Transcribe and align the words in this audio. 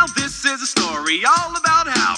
Now 0.00 0.06
this 0.16 0.46
is 0.46 0.62
a 0.62 0.66
story 0.66 1.22
all 1.26 1.54
about 1.54 1.86
how. 1.86 2.16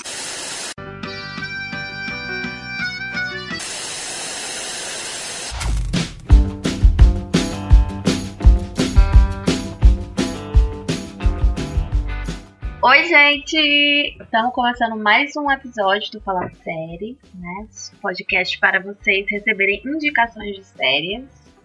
Oi, 12.84 13.08
gente! 13.08 14.16
Estamos 14.20 14.54
começando 14.54 14.96
mais 14.96 15.34
um 15.36 15.50
episódio 15.50 16.12
do 16.12 16.20
Falando 16.20 16.54
Série, 16.62 17.18
né? 17.34 17.66
Podcast 18.00 18.60
para 18.60 18.78
vocês 18.78 19.26
receberem 19.28 19.82
indicações 19.84 20.54
de 20.54 20.62
séries. 20.62 21.24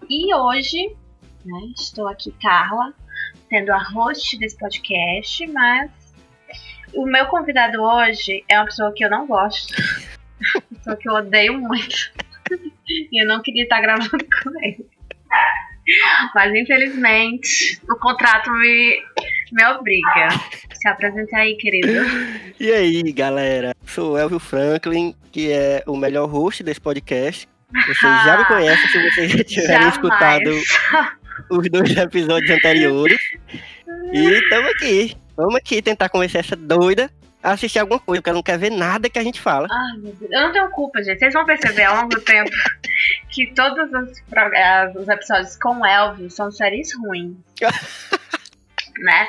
E 0.09 0.33
hoje, 0.33 0.95
né, 1.45 1.73
estou 1.77 2.07
aqui, 2.07 2.31
Carla, 2.41 2.91
sendo 3.49 3.71
a 3.71 3.77
host 3.77 4.35
desse 4.39 4.57
podcast, 4.57 5.45
mas 5.45 6.06
o 6.93 7.05
meu 7.05 7.25
convidado 7.27 7.81
hoje 7.81 8.43
é 8.49 8.57
uma 8.57 8.65
pessoa 8.65 8.93
que 8.93 9.03
eu 9.03 9.09
não 9.09 9.27
gosto, 9.27 9.73
uma 10.55 10.61
pessoa 10.77 10.95
que 10.95 11.09
eu 11.09 11.13
odeio 11.13 11.57
muito. 11.57 12.11
e 12.87 13.21
eu 13.21 13.27
não 13.27 13.41
queria 13.41 13.63
estar 13.63 13.81
gravando 13.81 14.09
com 14.43 14.63
ele. 14.63 14.85
Mas 16.35 16.53
infelizmente 16.53 17.79
o 17.89 17.95
contrato 17.95 18.51
me, 18.51 19.01
me 19.53 19.65
obriga. 19.67 20.27
Se 20.73 20.87
apresente 20.87 21.33
aí, 21.33 21.55
querido. 21.55 21.87
E 22.59 22.71
aí, 22.71 23.01
galera? 23.13 23.73
Sou 23.85 24.17
Elvio 24.17 24.39
Franklin, 24.39 25.15
que 25.31 25.49
é 25.51 25.83
o 25.87 25.95
melhor 25.95 26.27
host 26.27 26.61
desse 26.61 26.81
podcast. 26.81 27.47
Vocês 27.71 28.23
já 28.23 28.37
me 28.37 28.45
conhecem 28.45 28.89
se 28.89 29.09
vocês 29.09 29.31
já 29.31 29.43
tiverem 29.43 29.89
Jamais. 29.89 29.93
escutado 29.93 30.51
os 31.49 31.69
dois 31.69 31.95
episódios 31.95 32.51
anteriores. 32.51 33.19
E 34.11 34.25
estamos 34.29 34.71
aqui. 34.71 35.17
Vamos 35.37 35.55
aqui 35.55 35.83
tentar 35.83 36.09
convencer 36.09 36.39
essa 36.39 36.55
doida 36.55 37.11
a 37.43 37.51
assistir 37.51 37.77
alguma 37.77 37.99
coisa, 37.99 38.19
porque 38.19 38.29
ela 38.31 38.37
não 38.37 38.43
quer 38.43 38.57
ver 38.57 38.71
nada 38.71 39.07
que 39.07 39.19
a 39.19 39.23
gente 39.23 39.39
fala. 39.39 39.67
Ai, 39.71 39.97
meu 39.99 40.13
Deus. 40.13 40.31
Eu 40.31 40.41
não 40.41 40.51
tenho 40.51 40.69
culpa, 40.71 41.03
gente. 41.03 41.19
Vocês 41.19 41.33
vão 41.33 41.45
perceber 41.45 41.83
ao 41.83 41.97
longo 41.97 42.09
do 42.09 42.21
tempo 42.21 42.49
que 43.29 43.53
todos 43.53 43.87
os, 43.93 44.23
os 44.95 45.07
episódios 45.07 45.55
com 45.57 45.79
o 45.79 45.85
Elvio 45.85 46.31
são 46.31 46.49
séries 46.51 46.89
ruins. 46.95 47.37
né? 48.99 49.27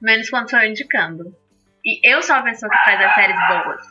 Menos 0.00 0.30
quando 0.30 0.48
sou 0.48 0.58
eu 0.58 0.70
indicando. 0.70 1.36
E 1.84 2.00
eu 2.10 2.22
sou 2.22 2.36
a 2.36 2.42
pessoa 2.42 2.70
que 2.70 2.84
faz 2.84 3.00
as 3.00 3.14
séries 3.14 3.36
boas. 3.48 3.86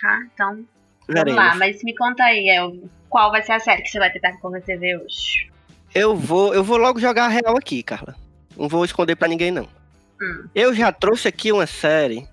Tá? 0.00 0.20
Então, 0.32 0.64
vamos 1.08 1.34
lá. 1.34 1.56
Mas 1.56 1.82
me 1.82 1.96
conta 1.96 2.22
aí, 2.22 2.48
Elvio. 2.48 2.88
Qual 3.08 3.32
vai 3.32 3.42
ser 3.42 3.52
a 3.52 3.58
série 3.58 3.82
que 3.82 3.88
você 3.88 3.98
vai 3.98 4.12
tentar 4.12 4.38
convencer 4.38 4.78
ver 4.78 5.00
hoje? 5.00 5.50
Eu 5.92 6.14
vou, 6.14 6.54
eu 6.54 6.62
vou 6.62 6.76
logo 6.76 7.00
jogar 7.00 7.24
a 7.24 7.28
real 7.28 7.56
aqui, 7.56 7.82
Carla. 7.82 8.14
Não 8.56 8.68
vou 8.68 8.84
esconder 8.84 9.16
pra 9.16 9.26
ninguém, 9.26 9.50
não. 9.50 9.68
Hum. 10.20 10.48
Eu 10.54 10.74
já 10.74 10.92
trouxe 10.92 11.28
aqui 11.28 11.50
uma 11.52 11.66
série 11.66 12.28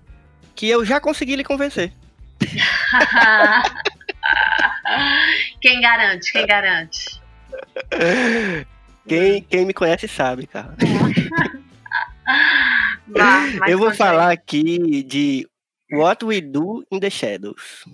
que 0.54 0.68
eu 0.68 0.84
já 0.84 1.00
consegui 1.00 1.36
lhe 1.36 1.44
convencer. 1.44 1.92
quem 5.60 5.80
garante? 5.80 6.32
Quem 6.32 6.46
garante? 6.46 7.20
Quem, 9.06 9.42
quem 9.42 9.66
me 9.66 9.74
conhece 9.74 10.08
sabe, 10.08 10.46
cara. 10.46 10.74
Eu 13.66 13.78
vou 13.78 13.92
falar 13.92 14.30
aqui 14.30 15.02
de 15.02 15.46
What 15.92 16.24
We 16.24 16.40
Do 16.40 16.84
in 16.90 17.00
the 17.00 17.10
Shadows. 17.10 17.84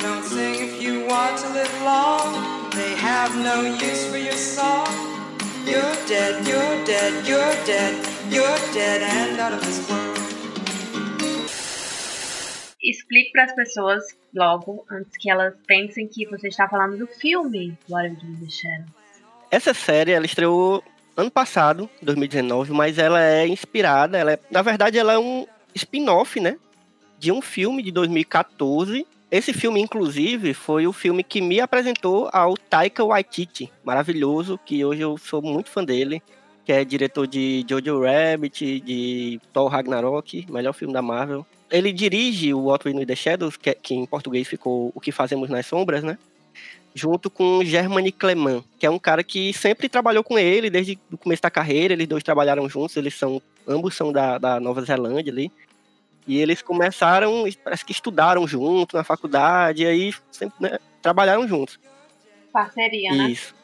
Don't 0.00 0.24
sing 0.24 0.54
if 0.54 0.82
you 0.82 1.06
want 1.06 1.38
to 1.38 1.48
live 1.52 1.72
long. 1.82 2.70
They 2.70 2.94
have 2.96 3.34
no 3.36 3.62
use 3.62 4.06
for 4.06 4.18
your 4.18 4.36
song. 4.36 5.13
You're 5.66 5.96
dead, 6.06 6.46
you're 6.46 6.84
dead, 6.84 7.26
you're 7.26 7.64
dead, 7.64 7.94
you're 8.30 8.58
dead 8.72 9.02
and 9.02 9.40
out 9.40 9.52
of 9.52 9.60
this 9.64 9.88
world. 9.88 10.14
explique 12.84 13.32
para 13.32 13.44
as 13.44 13.54
pessoas 13.54 14.04
logo, 14.34 14.84
antes 14.90 15.16
que 15.18 15.30
elas 15.30 15.54
pensem 15.66 16.06
que 16.06 16.26
você 16.26 16.48
está 16.48 16.68
falando 16.68 16.98
do 16.98 17.06
filme 17.06 17.76
What 17.88 18.08
You 18.08 18.36
Do. 18.36 18.46
Essa 19.50 19.72
série 19.72 20.12
ela 20.12 20.26
estreou 20.26 20.82
ano 21.16 21.30
passado, 21.30 21.88
2019, 22.02 22.72
mas 22.72 22.98
ela 22.98 23.22
é 23.22 23.46
inspirada, 23.46 24.18
ela 24.18 24.32
é, 24.32 24.38
na 24.50 24.62
verdade 24.62 24.98
ela 24.98 25.14
é 25.14 25.18
um 25.18 25.46
spin-off, 25.74 26.40
né, 26.40 26.56
de 27.18 27.32
um 27.32 27.40
filme 27.40 27.82
de 27.82 27.90
2014. 27.90 29.06
Esse 29.34 29.52
filme, 29.52 29.80
inclusive, 29.80 30.54
foi 30.54 30.86
o 30.86 30.92
filme 30.92 31.24
que 31.24 31.40
me 31.40 31.58
apresentou 31.60 32.30
ao 32.32 32.56
Taika 32.56 33.04
Waititi, 33.04 33.68
maravilhoso, 33.82 34.56
que 34.64 34.84
hoje 34.84 35.00
eu 35.00 35.18
sou 35.18 35.42
muito 35.42 35.70
fã 35.70 35.82
dele, 35.84 36.22
que 36.64 36.72
é 36.72 36.84
diretor 36.84 37.26
de 37.26 37.66
Jojo 37.68 38.00
Rabbit, 38.00 38.78
de 38.78 39.40
Thor 39.52 39.66
Ragnarok, 39.66 40.46
melhor 40.48 40.72
filme 40.72 40.94
da 40.94 41.02
Marvel. 41.02 41.44
Ele 41.68 41.92
dirige 41.92 42.54
o 42.54 42.66
What 42.66 42.86
We 42.86 42.94
Do 42.94 43.02
in 43.02 43.06
the 43.06 43.16
Shadows, 43.16 43.56
que, 43.56 43.70
é- 43.70 43.74
que 43.74 43.92
em 43.92 44.06
português 44.06 44.46
ficou 44.46 44.92
O 44.94 45.00
que 45.00 45.10
Fazemos 45.10 45.50
nas 45.50 45.66
Sombras, 45.66 46.04
né? 46.04 46.16
junto 46.94 47.28
com 47.28 47.64
Germany 47.64 48.12
Clement, 48.12 48.62
que 48.78 48.86
é 48.86 48.90
um 48.90 49.00
cara 49.00 49.24
que 49.24 49.52
sempre 49.52 49.88
trabalhou 49.88 50.22
com 50.22 50.38
ele 50.38 50.70
desde 50.70 50.96
o 51.10 51.18
começo 51.18 51.42
da 51.42 51.50
carreira. 51.50 51.92
Eles 51.92 52.06
dois 52.06 52.22
trabalharam 52.22 52.68
juntos, 52.68 52.96
eles 52.96 53.14
são 53.14 53.42
ambos 53.66 53.96
são 53.96 54.12
da, 54.12 54.38
da 54.38 54.60
Nova 54.60 54.80
Zelândia 54.82 55.32
ali. 55.32 55.50
E 56.26 56.38
eles 56.38 56.62
começaram, 56.62 57.44
parece 57.62 57.84
que 57.84 57.92
estudaram 57.92 58.46
junto 58.48 58.96
na 58.96 59.04
faculdade, 59.04 59.82
e 59.82 59.86
aí 59.86 60.14
sempre 60.30 60.56
né, 60.58 60.78
trabalharam 61.02 61.46
juntos. 61.46 61.78
Parceria, 62.52 63.12
né? 63.12 63.30
Isso. 63.30 63.54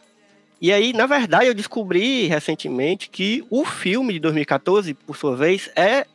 E 0.61 0.71
aí, 0.73 0.93
na 0.93 1.07
verdade, 1.07 1.47
eu 1.47 1.55
descobri 1.55 2.27
recentemente 2.27 3.09
que 3.09 3.43
o 3.49 3.65
filme 3.65 4.13
de 4.13 4.21
2014, 4.21 4.93
por 4.93 5.17
sua 5.17 5.35
vez, 5.35 5.71
é 5.75 6.07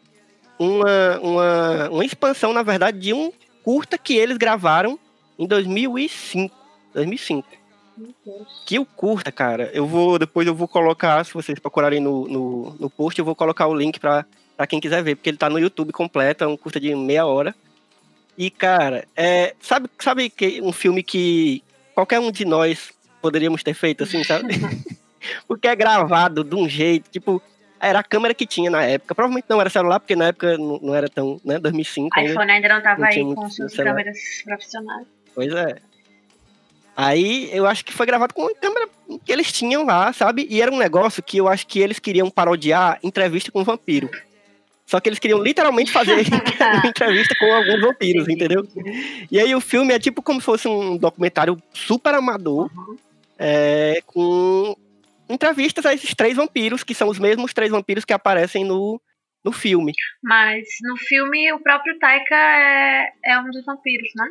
uma, 0.59 1.19
uma, 1.19 1.89
uma 1.89 2.05
expansão, 2.05 2.53
na 2.53 2.61
verdade, 2.61 2.99
de 2.99 3.13
um 3.13 3.31
curta 3.63 3.97
que 3.97 4.15
eles 4.15 4.37
gravaram 4.37 4.99
em 5.39 5.47
2005. 5.47 6.55
2005. 6.93 7.47
Meu 7.97 8.13
Deus. 8.23 8.47
Que 8.67 8.77
o 8.77 8.85
curta, 8.85 9.31
cara, 9.31 9.71
eu 9.73 9.87
vou. 9.87 10.19
Depois 10.19 10.45
eu 10.45 10.53
vou 10.53 10.67
colocar, 10.67 11.25
se 11.25 11.33
vocês 11.33 11.57
procurarem 11.57 11.99
no, 11.99 12.27
no, 12.27 12.75
no 12.79 12.89
post, 12.89 13.17
eu 13.17 13.25
vou 13.25 13.35
colocar 13.35 13.67
o 13.67 13.73
link 13.73 13.99
pra, 13.99 14.25
pra 14.55 14.67
quem 14.67 14.79
quiser 14.79 15.03
ver, 15.03 15.15
porque 15.15 15.29
ele 15.29 15.37
tá 15.37 15.49
no 15.49 15.59
YouTube 15.59 15.91
completo, 15.91 16.43
é 16.43 16.47
um 16.47 16.57
curta 16.57 16.79
de 16.79 16.93
meia 16.95 17.25
hora. 17.25 17.55
E, 18.37 18.49
cara, 18.49 19.07
é, 19.15 19.55
sabe, 19.61 19.89
sabe 19.99 20.29
que 20.29 20.61
um 20.61 20.71
filme 20.71 21.01
que 21.01 21.63
qualquer 21.93 22.19
um 22.19 22.31
de 22.31 22.43
nós 22.45 22.91
poderíamos 23.21 23.63
ter 23.63 23.73
feito, 23.73 24.03
assim, 24.03 24.23
sabe? 24.23 24.53
porque 25.47 25.67
é 25.67 25.75
gravado 25.75 26.43
de 26.43 26.55
um 26.55 26.67
jeito, 26.67 27.09
tipo, 27.09 27.41
era 27.79 27.99
a 27.99 28.03
câmera 28.03 28.33
que 28.33 28.45
tinha 28.45 28.69
na 28.69 28.83
época. 28.83 29.15
Provavelmente 29.15 29.45
não 29.49 29.61
era 29.61 29.69
celular, 29.69 29.99
porque 29.99 30.15
na 30.15 30.27
época 30.27 30.57
não, 30.57 30.79
não 30.81 30.95
era 30.95 31.09
tão, 31.09 31.39
né, 31.43 31.59
2005 31.59 32.09
ainda. 32.17 32.31
iPhone 32.31 32.51
ainda 32.51 32.69
não 32.69 32.81
tava 32.81 33.01
não 33.01 33.07
aí 33.07 33.35
com 33.35 33.49
suas 33.49 33.73
câmeras 33.73 34.17
profissionais. 34.43 35.07
Pois 35.33 35.53
é. 35.53 35.77
Aí 36.97 37.49
eu 37.51 37.65
acho 37.65 37.83
que 37.83 37.91
foi 37.91 38.05
gravado 38.05 38.33
com 38.33 38.47
a 38.47 38.55
câmera 38.55 38.87
que 39.23 39.31
eles 39.31 39.51
tinham 39.51 39.85
lá, 39.85 40.13
sabe? 40.13 40.47
E 40.49 40.61
era 40.61 40.71
um 40.71 40.77
negócio 40.77 41.21
que 41.21 41.37
eu 41.37 41.47
acho 41.47 41.67
que 41.67 41.79
eles 41.79 41.99
queriam 41.99 42.29
parodiar 42.29 42.99
entrevista 43.03 43.51
com 43.51 43.61
um 43.61 43.65
vampiro. 43.65 44.09
Só 44.85 44.99
que 44.99 45.09
eles 45.09 45.17
queriam 45.19 45.41
literalmente 45.41 45.91
fazer 45.91 46.13
uma 46.13 46.21
entrevista 46.87 47.35
com 47.39 47.51
alguns 47.53 47.81
vampiros, 47.81 48.27
entendeu? 48.29 48.67
E 49.31 49.39
aí 49.39 49.55
o 49.55 49.61
filme 49.61 49.93
é 49.93 49.99
tipo 49.99 50.21
como 50.21 50.39
se 50.39 50.45
fosse 50.45 50.67
um 50.67 50.95
documentário 50.97 51.61
super 51.73 52.13
amador, 52.13 52.69
Uhum. 52.75 52.97
é, 53.39 54.01
com 54.05 54.75
entrevistas 55.27 55.85
a 55.85 55.93
esses 55.93 56.13
três 56.13 56.35
vampiros, 56.35 56.83
que 56.83 56.93
são 56.93 57.09
os 57.09 57.17
mesmos 57.17 57.51
três 57.53 57.71
vampiros 57.71 58.05
que 58.05 58.13
aparecem 58.13 58.63
no, 58.63 59.01
no 59.43 59.51
filme. 59.51 59.91
Mas 60.21 60.63
no 60.83 60.95
filme 60.97 61.51
o 61.51 61.59
próprio 61.59 61.97
Taika 61.97 62.35
é, 62.35 63.11
é 63.25 63.39
um 63.39 63.49
dos 63.49 63.65
vampiros, 63.65 64.09
né? 64.15 64.25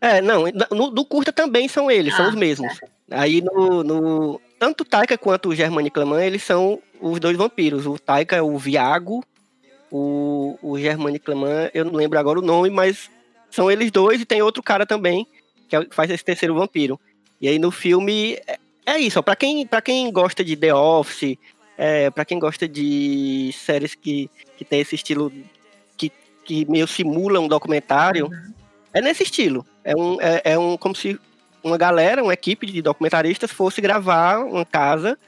É, 0.00 0.20
não, 0.20 0.44
no, 0.70 0.90
no 0.92 1.04
curta 1.04 1.32
também 1.32 1.66
são 1.68 1.90
eles, 1.90 2.14
são 2.14 2.26
Ah, 2.26 2.28
os 2.28 2.34
mesmos. 2.36 2.78
Aí 3.10 3.40
no, 3.40 3.82
no- 3.82 4.40
Tanto 4.58 4.80
o 4.82 4.84
Taika 4.84 5.16
quanto 5.16 5.48
o 5.48 5.54
Germani 5.54 5.88
Clement, 5.90 6.20
eles 6.24 6.42
são 6.42 6.80
os 7.00 7.20
dois 7.20 7.36
vampiros. 7.36 7.86
O 7.86 7.98
Taika 7.98 8.36
é 8.36 8.42
o 8.42 8.56
Viago, 8.58 9.24
o, 9.90 10.58
o 10.62 10.78
Germani 10.78 11.18
Clement, 11.18 11.70
eu 11.72 11.84
não 11.84 11.92
lembro 11.92 12.18
agora 12.18 12.38
o 12.38 12.42
nome, 12.42 12.70
mas 12.70 13.10
são 13.50 13.70
eles 13.70 13.90
dois 13.90 14.20
e 14.20 14.26
tem 14.26 14.42
outro 14.42 14.62
cara 14.62 14.84
também, 14.86 15.26
que 15.68 15.76
é 15.76 15.86
faz 15.90 16.10
esse 16.10 16.24
terceiro 16.24 16.54
vampiro. 16.54 17.00
E 17.40 17.48
aí 17.48 17.58
no 17.58 17.70
filme 17.70 18.38
é, 18.46 18.58
é 18.86 18.98
isso, 18.98 19.18
ó, 19.18 19.22
pra 19.22 19.36
quem, 19.36 19.66
pra 19.66 19.80
quem 19.80 20.10
gosta 20.12 20.44
de 20.44 20.56
The 20.56 20.74
Office, 20.74 21.38
é, 21.76 22.10
para 22.10 22.24
quem 22.24 22.38
gosta 22.38 22.68
de 22.68 23.50
séries 23.52 23.94
que, 23.94 24.30
que 24.56 24.64
tem 24.64 24.80
esse 24.80 24.94
estilo 24.94 25.32
que, 25.96 26.12
que 26.44 26.66
meio 26.70 26.86
simula 26.86 27.40
um 27.40 27.48
documentário, 27.48 28.28
é 28.92 29.00
nesse 29.00 29.22
estilo. 29.22 29.64
É 29.84 29.96
um, 29.96 30.20
é, 30.20 30.42
é 30.44 30.58
um 30.58 30.76
como 30.76 30.94
se 30.94 31.18
uma 31.62 31.76
galera, 31.76 32.22
uma 32.22 32.34
equipe 32.34 32.66
de 32.66 32.82
documentaristas 32.82 33.50
fosse 33.50 33.80
gravar 33.80 34.38
uma 34.38 34.64
casa 34.64 35.18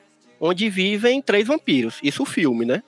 onde 0.40 0.69
vivem 0.70 1.20
três 1.22 1.46
vampiros. 1.46 1.98
Isso 2.02 2.22
o 2.22 2.26
filme, 2.26 2.64
né? 2.64 2.82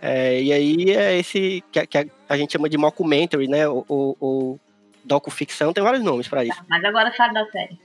É, 0.00 0.40
e 0.42 0.52
aí 0.52 0.90
é 0.90 1.18
esse 1.18 1.62
que, 1.70 1.78
a- 1.78 1.86
que 1.86 1.98
a, 1.98 2.06
a 2.28 2.36
gente 2.36 2.52
chama 2.52 2.68
de 2.68 2.76
mockumentary, 2.78 3.46
né? 3.48 3.68
Ou, 3.68 3.84
ou, 3.88 4.16
ou 4.20 4.60
docuficção, 5.04 5.72
tem 5.72 5.82
vários 5.84 6.02
nomes 6.02 6.26
pra 6.28 6.44
isso. 6.44 6.60
Mas 6.68 6.82
agora 6.84 7.12
fala 7.12 7.32
da 7.32 7.46
série. 7.50 7.78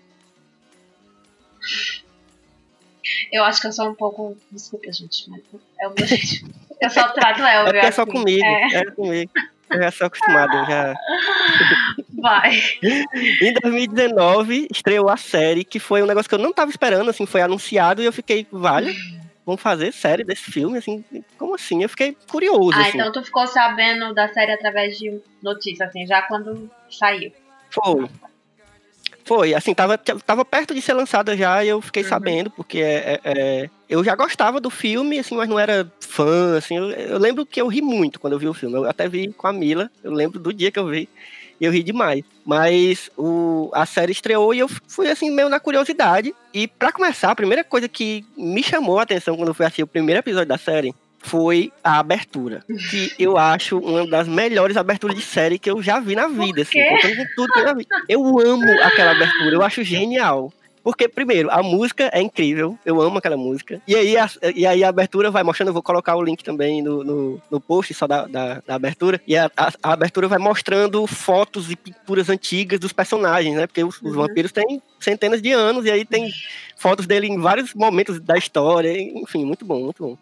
Eu 3.32 3.44
acho 3.44 3.62
que 3.62 3.68
eu 3.68 3.72
sou 3.74 3.90
um 3.90 3.96
pouco. 3.96 4.38
Desculpa, 4.52 4.92
gente, 4.92 5.30
mas 5.30 5.42
é 5.80 5.88
o 5.88 5.94
meu 5.98 6.06
jeito. 6.08 6.46
Eu 6.80 6.90
só 6.90 7.08
trato 7.10 7.42
É 7.42 7.56
Elvio. 7.58 7.74
porque 7.74 7.86
é 7.88 7.92
só 7.92 8.02
assim. 8.04 8.12
comigo. 8.12 8.44
É, 8.46 8.76
É, 8.76 8.86
comigo. 8.92 9.32
Eu 9.70 9.80
já 9.84 9.92
sou 9.92 10.08
acostumado. 10.08 10.52
Já... 10.70 10.94
vai. 12.22 12.52
Em 13.42 13.54
2019, 13.62 14.68
estreou 14.72 15.10
a 15.10 15.18
série, 15.18 15.64
que 15.66 15.80
foi 15.80 16.02
um 16.02 16.06
negócio 16.06 16.30
que 16.30 16.36
eu 16.36 16.40
não 16.40 16.54
tava 16.54 16.70
esperando, 16.72 17.10
assim, 17.10 17.26
foi 17.26 17.42
anunciado 17.42 18.02
e 18.02 18.06
eu 18.06 18.14
fiquei, 18.14 18.48
vale, 18.52 18.96
vamos 19.46 19.62
fazer 19.62 19.92
série 19.92 20.24
desse 20.24 20.52
filme, 20.52 20.78
assim, 20.78 21.04
como 21.38 21.56
assim? 21.56 21.84
Eu 21.84 21.90
fiquei 21.90 22.16
curioso, 22.30 22.72
Ah, 22.78 22.82
assim. 22.82 22.98
então 22.98 23.12
tu 23.12 23.24
ficou 23.24 23.46
sabendo 23.48 24.14
da 24.14 24.28
série 24.30 24.52
através 24.52 24.98
de 24.98 25.20
notícia, 25.42 25.86
assim, 25.86 26.06
já 26.06 26.22
quando 26.22 26.70
saiu. 26.90 27.32
Foi. 27.72 28.08
Foi, 29.24 29.54
assim, 29.54 29.74
tava, 29.74 29.98
tava 29.98 30.44
perto 30.44 30.74
de 30.74 30.82
ser 30.82 30.94
lançada 30.94 31.38
já 31.38 31.64
e 31.64 31.70
eu 31.70 31.80
fiquei 31.80 32.02
Uhum. 32.04 32.10
sabendo, 32.10 32.50
porque 32.50 32.80
é, 32.80 33.14
é- 33.14 33.20
é- 33.24 33.70
eu 33.88 34.04
já 34.04 34.16
gostava 34.16 34.60
do 34.60 34.70
filme, 34.70 35.20
assim, 35.20 35.36
mas 35.36 35.48
não 35.48 35.60
era 35.60 35.90
fã, 36.02 36.58
assim. 36.58 36.76
Eu, 36.78 36.90
eu 36.90 37.20
lembro 37.20 37.46
que 37.46 37.62
eu 37.62 37.68
ri 37.68 37.82
muito 37.82 38.20
quando 38.20 38.34
eu 38.34 38.40
vi 38.40 38.48
o 38.48 38.54
filme. 38.54 38.76
Eu 38.76 38.90
até 38.90 39.08
vi 39.08 39.32
com 39.32 39.48
a 39.48 39.54
Mila, 39.54 39.90
eu 40.04 40.12
lembro 40.12 40.40
do 40.40 40.52
dia 40.52 40.72
que 40.72 40.80
eu 40.80 40.88
vi. 40.88 41.08
Eu 41.62 41.72
ri 41.72 41.84
demais. 41.84 42.24
Mas 42.44 43.12
o, 43.16 43.70
a 43.74 43.86
série 43.86 44.12
estreou 44.12 44.52
e 44.52 44.60
eu 44.60 44.68
fui, 44.88 45.08
assim, 45.10 45.30
meio 45.30 45.48
na 45.48 45.60
curiosidade. 45.60 46.34
E 46.52 46.68
pra 46.68 46.92
começar, 46.92 47.30
a 47.30 47.36
primeira 47.36 47.64
coisa 47.64 47.88
que 47.88 48.26
me 48.36 48.64
chamou 48.64 48.98
a 49.00 49.04
atenção 49.04 49.38
quando 49.38 49.50
eu 49.50 49.54
fui 49.54 49.66
assistir 49.66 49.84
o 49.84 49.88
primeiro 49.88 50.20
episódio 50.20 50.48
da 50.48 50.58
série 50.58 50.94
foi 51.20 51.72
a 51.84 52.00
abertura. 52.00 52.64
Que 52.90 53.14
eu 53.20 53.38
acho 53.38 53.78
uma 53.78 54.08
das 54.08 54.28
melhores 54.28 54.76
aberturas 54.76 55.16
de 55.16 55.22
série 55.22 55.60
que 55.60 55.70
eu 55.70 55.82
já 55.84 56.00
vi 56.00 56.16
na 56.16 56.28
vida. 56.28 56.64
Assim, 56.64 56.80
tudo 57.36 57.54
que 57.54 57.60
eu 57.60 57.64
já 57.64 57.74
vi. 57.76 57.88
Eu 58.10 58.40
amo 58.40 58.66
aquela 58.84 59.12
abertura, 59.12 59.56
eu 59.56 59.62
acho 59.62 59.84
genial. 59.84 60.52
Porque, 60.84 61.08
primeiro, 61.08 61.52
a 61.52 61.62
música 61.62 62.10
é 62.12 62.20
incrível, 62.22 62.78
eu 62.84 63.00
amo 63.00 63.20
aquela 63.20 63.38
música. 63.38 63.80
E 63.88 63.96
aí 63.96 64.18
a, 64.18 64.28
e 64.56 64.66
aí 64.66 64.84
a 64.84 64.90
abertura 64.90 65.30
vai 65.30 65.44
mostrando, 65.44 65.68
eu 65.70 65.74
vou 65.74 65.84
colocar 65.84 66.16
o 66.16 66.24
link 66.24 66.44
também 66.44 66.82
no, 66.82 67.04
no, 67.04 67.42
no 67.52 67.62
post 67.62 67.94
só 67.94 68.08
da, 68.08 68.26
da, 68.26 68.62
da 68.66 68.76
abertura. 68.76 69.22
E 69.28 69.38
a, 69.38 69.52
a, 69.56 69.72
a 69.84 69.94
abertura 69.94 70.28
vai 70.28 70.40
mostrando 70.40 71.06
fotos 71.06 71.70
e 71.70 71.76
pinturas 71.76 72.30
antigas 72.30 72.80
dos 72.80 72.92
personagens, 72.92 73.56
né? 73.56 73.68
Porque 73.68 73.84
os, 73.84 73.98
os 73.98 74.02
Uhum. 74.02 74.14
vampiros 74.14 74.52
têm 74.52 74.82
centenas 75.00 75.42
de 75.42 75.52
anos, 75.52 75.86
e 75.86 75.92
aí 75.92 76.04
tem 76.04 76.32
fotos 76.76 77.06
dele 77.06 77.28
em 77.28 77.40
vários 77.40 77.74
momentos 77.76 78.20
da 78.20 78.36
história. 78.38 78.92
Enfim, 79.00 79.46
muito 79.46 79.64
bom, 79.64 79.82
muito 79.84 80.02
bom. 80.04 80.18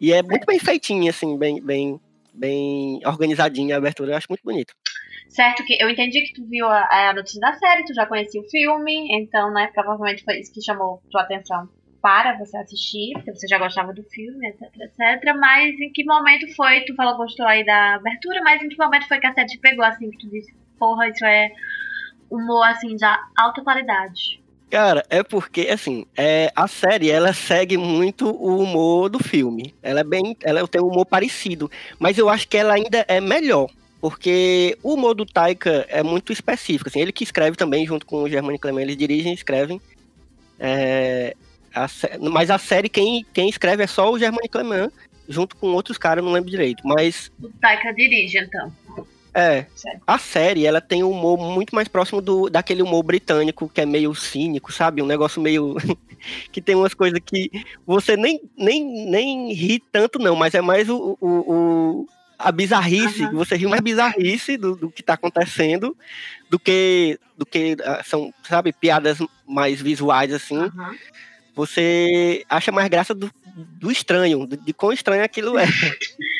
E 0.00 0.12
é 0.12 0.22
muito 0.22 0.44
bem 0.44 0.58
feitinho, 0.58 1.08
assim, 1.08 1.36
bem, 1.38 1.62
bem, 1.62 2.00
bem 2.34 3.00
organizadinha 3.06 3.76
a 3.76 3.78
abertura, 3.78 4.12
eu 4.12 4.16
acho 4.16 4.26
muito 4.28 4.42
bonito. 4.42 4.74
Certo 5.30 5.64
que 5.64 5.80
eu 5.80 5.88
entendi 5.88 6.22
que 6.22 6.34
tu 6.34 6.44
viu 6.44 6.66
a, 6.66 7.10
a 7.10 7.14
notícia 7.14 7.40
da 7.40 7.52
série, 7.52 7.84
tu 7.84 7.94
já 7.94 8.04
conhecia 8.04 8.40
o 8.40 8.50
filme, 8.50 9.08
então, 9.12 9.52
né, 9.52 9.70
provavelmente 9.72 10.24
foi 10.24 10.40
isso 10.40 10.52
que 10.52 10.60
chamou 10.60 11.00
tua 11.08 11.22
atenção 11.22 11.68
para 12.02 12.36
você 12.36 12.56
assistir, 12.56 13.12
porque 13.12 13.32
você 13.32 13.46
já 13.46 13.56
gostava 13.56 13.92
do 13.92 14.02
filme, 14.02 14.48
etc, 14.48 14.62
etc. 14.80 15.36
Mas 15.38 15.78
em 15.78 15.92
que 15.92 16.04
momento 16.04 16.52
foi, 16.56 16.80
tu 16.80 16.96
falou 16.96 17.16
gostou 17.16 17.46
aí 17.46 17.64
da 17.64 17.94
abertura, 17.94 18.42
mas 18.42 18.60
em 18.60 18.68
que 18.68 18.76
momento 18.76 19.06
foi 19.06 19.20
que 19.20 19.26
a 19.26 19.32
série 19.32 19.46
te 19.46 19.58
pegou, 19.58 19.84
assim, 19.84 20.10
que 20.10 20.18
tu 20.18 20.28
disse, 20.28 20.52
porra, 20.76 21.08
isso 21.08 21.24
é 21.24 21.52
humor, 22.28 22.66
assim, 22.66 22.96
de 22.96 23.04
alta 23.36 23.62
qualidade. 23.62 24.42
Cara, 24.68 25.04
é 25.08 25.22
porque, 25.22 25.68
assim, 25.70 26.06
é, 26.16 26.50
a 26.56 26.66
série, 26.66 27.08
ela 27.08 27.32
segue 27.32 27.76
muito 27.76 28.30
o 28.30 28.60
humor 28.60 29.08
do 29.08 29.22
filme. 29.22 29.74
Ela 29.80 30.00
é 30.00 30.04
bem, 30.04 30.36
ela 30.42 30.66
tem 30.66 30.80
um 30.80 30.88
humor 30.88 31.06
parecido, 31.06 31.70
mas 32.00 32.18
eu 32.18 32.28
acho 32.28 32.48
que 32.48 32.56
ela 32.56 32.74
ainda 32.74 33.04
é 33.06 33.20
melhor. 33.20 33.68
Porque 34.00 34.78
o 34.82 34.94
humor 34.94 35.14
do 35.14 35.26
Taika 35.26 35.84
é 35.88 36.02
muito 36.02 36.32
específico, 36.32 36.88
assim, 36.88 37.00
ele 37.00 37.12
que 37.12 37.22
escreve 37.24 37.56
também, 37.56 37.86
junto 37.86 38.06
com 38.06 38.22
o 38.22 38.28
Germano 38.28 38.58
Clement, 38.58 38.82
eles 38.82 38.96
dirigem 38.96 39.32
e 39.32 39.34
escrevem. 39.34 39.80
É, 40.58 41.34
a 41.74 41.86
mas 42.30 42.50
a 42.50 42.58
série, 42.58 42.88
quem, 42.88 43.24
quem 43.32 43.48
escreve 43.48 43.82
é 43.82 43.86
só 43.86 44.10
o 44.10 44.18
Germano 44.18 44.48
Clement, 44.48 44.90
junto 45.28 45.54
com 45.56 45.68
outros 45.68 45.98
caras, 45.98 46.24
não 46.24 46.32
lembro 46.32 46.50
direito. 46.50 46.82
Mas 46.86 47.30
O 47.42 47.48
Taika 47.60 47.92
dirige, 47.92 48.38
então. 48.38 48.72
é, 49.34 49.66
Certo. 49.76 50.02
a 50.06 50.18
série, 50.18 50.66
ela 50.66 50.80
tem 50.80 51.04
um 51.04 51.10
humor 51.10 51.38
muito 51.38 51.74
mais 51.74 51.86
próximo 51.86 52.20
do, 52.22 52.48
daquele 52.48 52.82
humor 52.82 53.02
britânico, 53.02 53.68
que 53.68 53.80
é 53.82 53.86
meio 53.86 54.14
cínico, 54.14 54.72
sabe? 54.72 55.02
Um 55.02 55.06
negócio 55.06 55.40
meio... 55.42 55.76
que 56.50 56.60
tem 56.60 56.74
umas 56.74 56.94
coisas 56.94 57.18
que 57.24 57.50
você 57.86 58.16
nem, 58.16 58.40
nem, 58.56 59.06
nem 59.10 59.52
ri 59.52 59.78
tanto, 59.92 60.18
não, 60.18 60.34
mas 60.36 60.54
é 60.54 60.60
mais 60.60 60.88
o... 60.88 61.18
o, 61.20 61.28
o- 61.28 62.06
a 62.42 62.50
bizarrice, 62.52 63.24
Aham. 63.24 63.34
você 63.34 63.56
ri 63.56 63.66
mais 63.66 63.80
bizarrice 63.80 64.56
do, 64.56 64.74
do 64.74 64.90
que 64.90 65.02
tá 65.02 65.14
acontecendo 65.14 65.96
do 66.48 66.58
que, 66.58 67.18
do 67.36 67.46
que 67.46 67.76
ah, 67.84 68.02
são, 68.04 68.32
sabe, 68.42 68.72
piadas 68.72 69.18
mais 69.46 69.80
visuais, 69.80 70.32
assim. 70.32 70.58
Aham. 70.58 70.96
Você 71.54 72.44
acha 72.48 72.72
mais 72.72 72.88
graça 72.88 73.14
do, 73.14 73.30
do 73.54 73.90
estranho, 73.90 74.46
de, 74.46 74.56
de 74.56 74.72
quão 74.72 74.92
estranho 74.92 75.22
aquilo 75.22 75.58
é. 75.58 75.66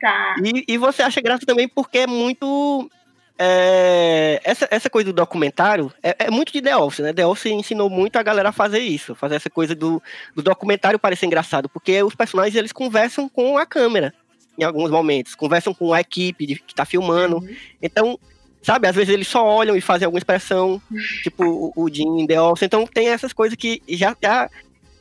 Tá. 0.00 0.36
E, 0.42 0.64
e 0.66 0.78
você 0.78 1.02
acha 1.02 1.20
graça 1.20 1.44
também 1.44 1.68
porque 1.68 1.98
é 1.98 2.06
muito. 2.06 2.90
é, 3.38 4.40
essa, 4.42 4.66
essa 4.70 4.88
coisa 4.88 5.12
do 5.12 5.14
documentário 5.14 5.92
é, 6.02 6.16
é 6.18 6.30
muito 6.30 6.50
de 6.50 6.62
The 6.62 6.74
Office, 6.76 7.00
né? 7.00 7.12
The 7.12 7.26
Office 7.26 7.52
ensinou 7.52 7.90
muito 7.90 8.16
a 8.16 8.22
galera 8.22 8.48
a 8.48 8.52
fazer 8.52 8.78
isso, 8.78 9.14
fazer 9.14 9.34
essa 9.34 9.50
coisa 9.50 9.74
do, 9.74 10.02
do 10.34 10.42
documentário 10.42 10.98
parecer 10.98 11.26
engraçado, 11.26 11.68
porque 11.68 12.02
os 12.02 12.14
personagens 12.14 12.56
eles 12.56 12.72
conversam 12.72 13.28
com 13.28 13.58
a 13.58 13.66
câmera 13.66 14.14
em 14.60 14.64
alguns 14.64 14.90
momentos, 14.90 15.34
conversam 15.34 15.72
com 15.72 15.92
a 15.92 16.00
equipe 16.00 16.46
de, 16.46 16.56
que 16.56 16.74
tá 16.74 16.84
filmando. 16.84 17.38
Uhum. 17.38 17.56
Então, 17.80 18.18
sabe, 18.62 18.86
às 18.86 18.94
vezes 18.94 19.12
eles 19.12 19.26
só 19.26 19.44
olham 19.44 19.74
e 19.74 19.80
fazem 19.80 20.04
alguma 20.04 20.18
expressão, 20.18 20.80
tipo 21.22 21.44
o, 21.44 21.84
o 21.84 21.88
Jim 21.92 22.26
The 22.26 22.40
Office. 22.40 22.64
Então 22.64 22.86
tem 22.86 23.08
essas 23.08 23.32
coisas 23.32 23.56
que 23.56 23.82
já, 23.88 24.14
já 24.22 24.50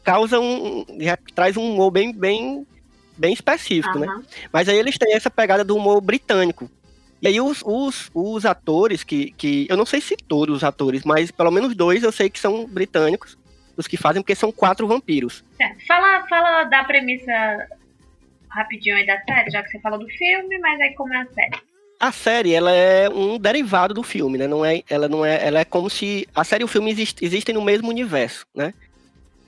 causam, 0.04 0.86
já 1.00 1.18
traz 1.36 1.58
um 1.58 1.74
humor 1.74 1.92
bem, 1.92 2.14
bem, 2.14 2.66
bem 3.18 3.34
específico, 3.34 4.00
né? 4.00 4.08
Aham. 4.08 4.24
Mas 4.52 4.70
aí 4.70 4.78
eles 4.78 4.98
têm 4.98 5.14
essa 5.14 5.30
pegada 5.30 5.64
do 5.64 5.76
humor 5.76 6.00
britânico. 6.00 6.70
E 7.22 7.28
aí 7.28 7.42
os, 7.42 7.62
os, 7.66 8.10
os 8.14 8.46
atores 8.46 9.04
que, 9.04 9.32
que. 9.32 9.68
Eu 9.70 9.76
não 9.76 9.86
sei 9.86 10.00
se 10.00 10.16
todos 10.16 10.56
os 10.56 10.64
atores, 10.64 11.04
mas 11.04 11.32
pelo 11.32 11.52
menos 11.52 11.76
dois 11.76 12.02
eu 12.02 12.14
sei 12.14 12.30
que 12.30 12.40
são 12.40 12.66
britânicos, 12.66 13.38
os 13.76 13.88
que 13.88 13.98
fazem, 13.98 14.22
porque 14.22 14.36
são 14.36 14.54
quatro 14.54 14.88
vampiros. 14.88 15.44
É, 15.60 15.76
Fala, 15.86 16.26
fala 16.30 16.64
da 16.64 16.86
premissa 16.86 17.68
rapidinho 18.50 18.96
aí 18.98 19.06
da 19.06 19.20
série, 19.22 19.50
já 19.52 19.64
que 19.64 19.70
você 19.70 19.80
falou 19.80 20.00
do 20.00 20.08
filme, 20.10 20.58
mas 20.60 20.80
aí 20.82 20.94
como 20.96 21.14
é 21.14 21.22
a 21.22 21.26
série. 21.34 21.58
A 22.00 22.12
série, 22.12 22.54
ela 22.54 22.72
é 22.72 23.10
um 23.10 23.38
derivado 23.38 23.94
do 23.94 24.04
filme, 24.04 24.38
né? 24.38 24.48
Não 24.48 24.64
é, 24.64 24.82
ela 24.90 25.08
não 25.10 25.26
é, 25.26 25.46
ela 25.46 25.60
é 25.60 25.66
como 25.66 25.90
se 25.90 26.28
a 26.34 26.44
série 26.44 26.64
e 26.64 26.66
o 26.66 26.68
filme 26.68 26.90
exist, 26.92 27.22
existem 27.22 27.54
no 27.54 27.62
mesmo 27.62 27.90
universo, 27.90 28.46
né? 28.56 28.74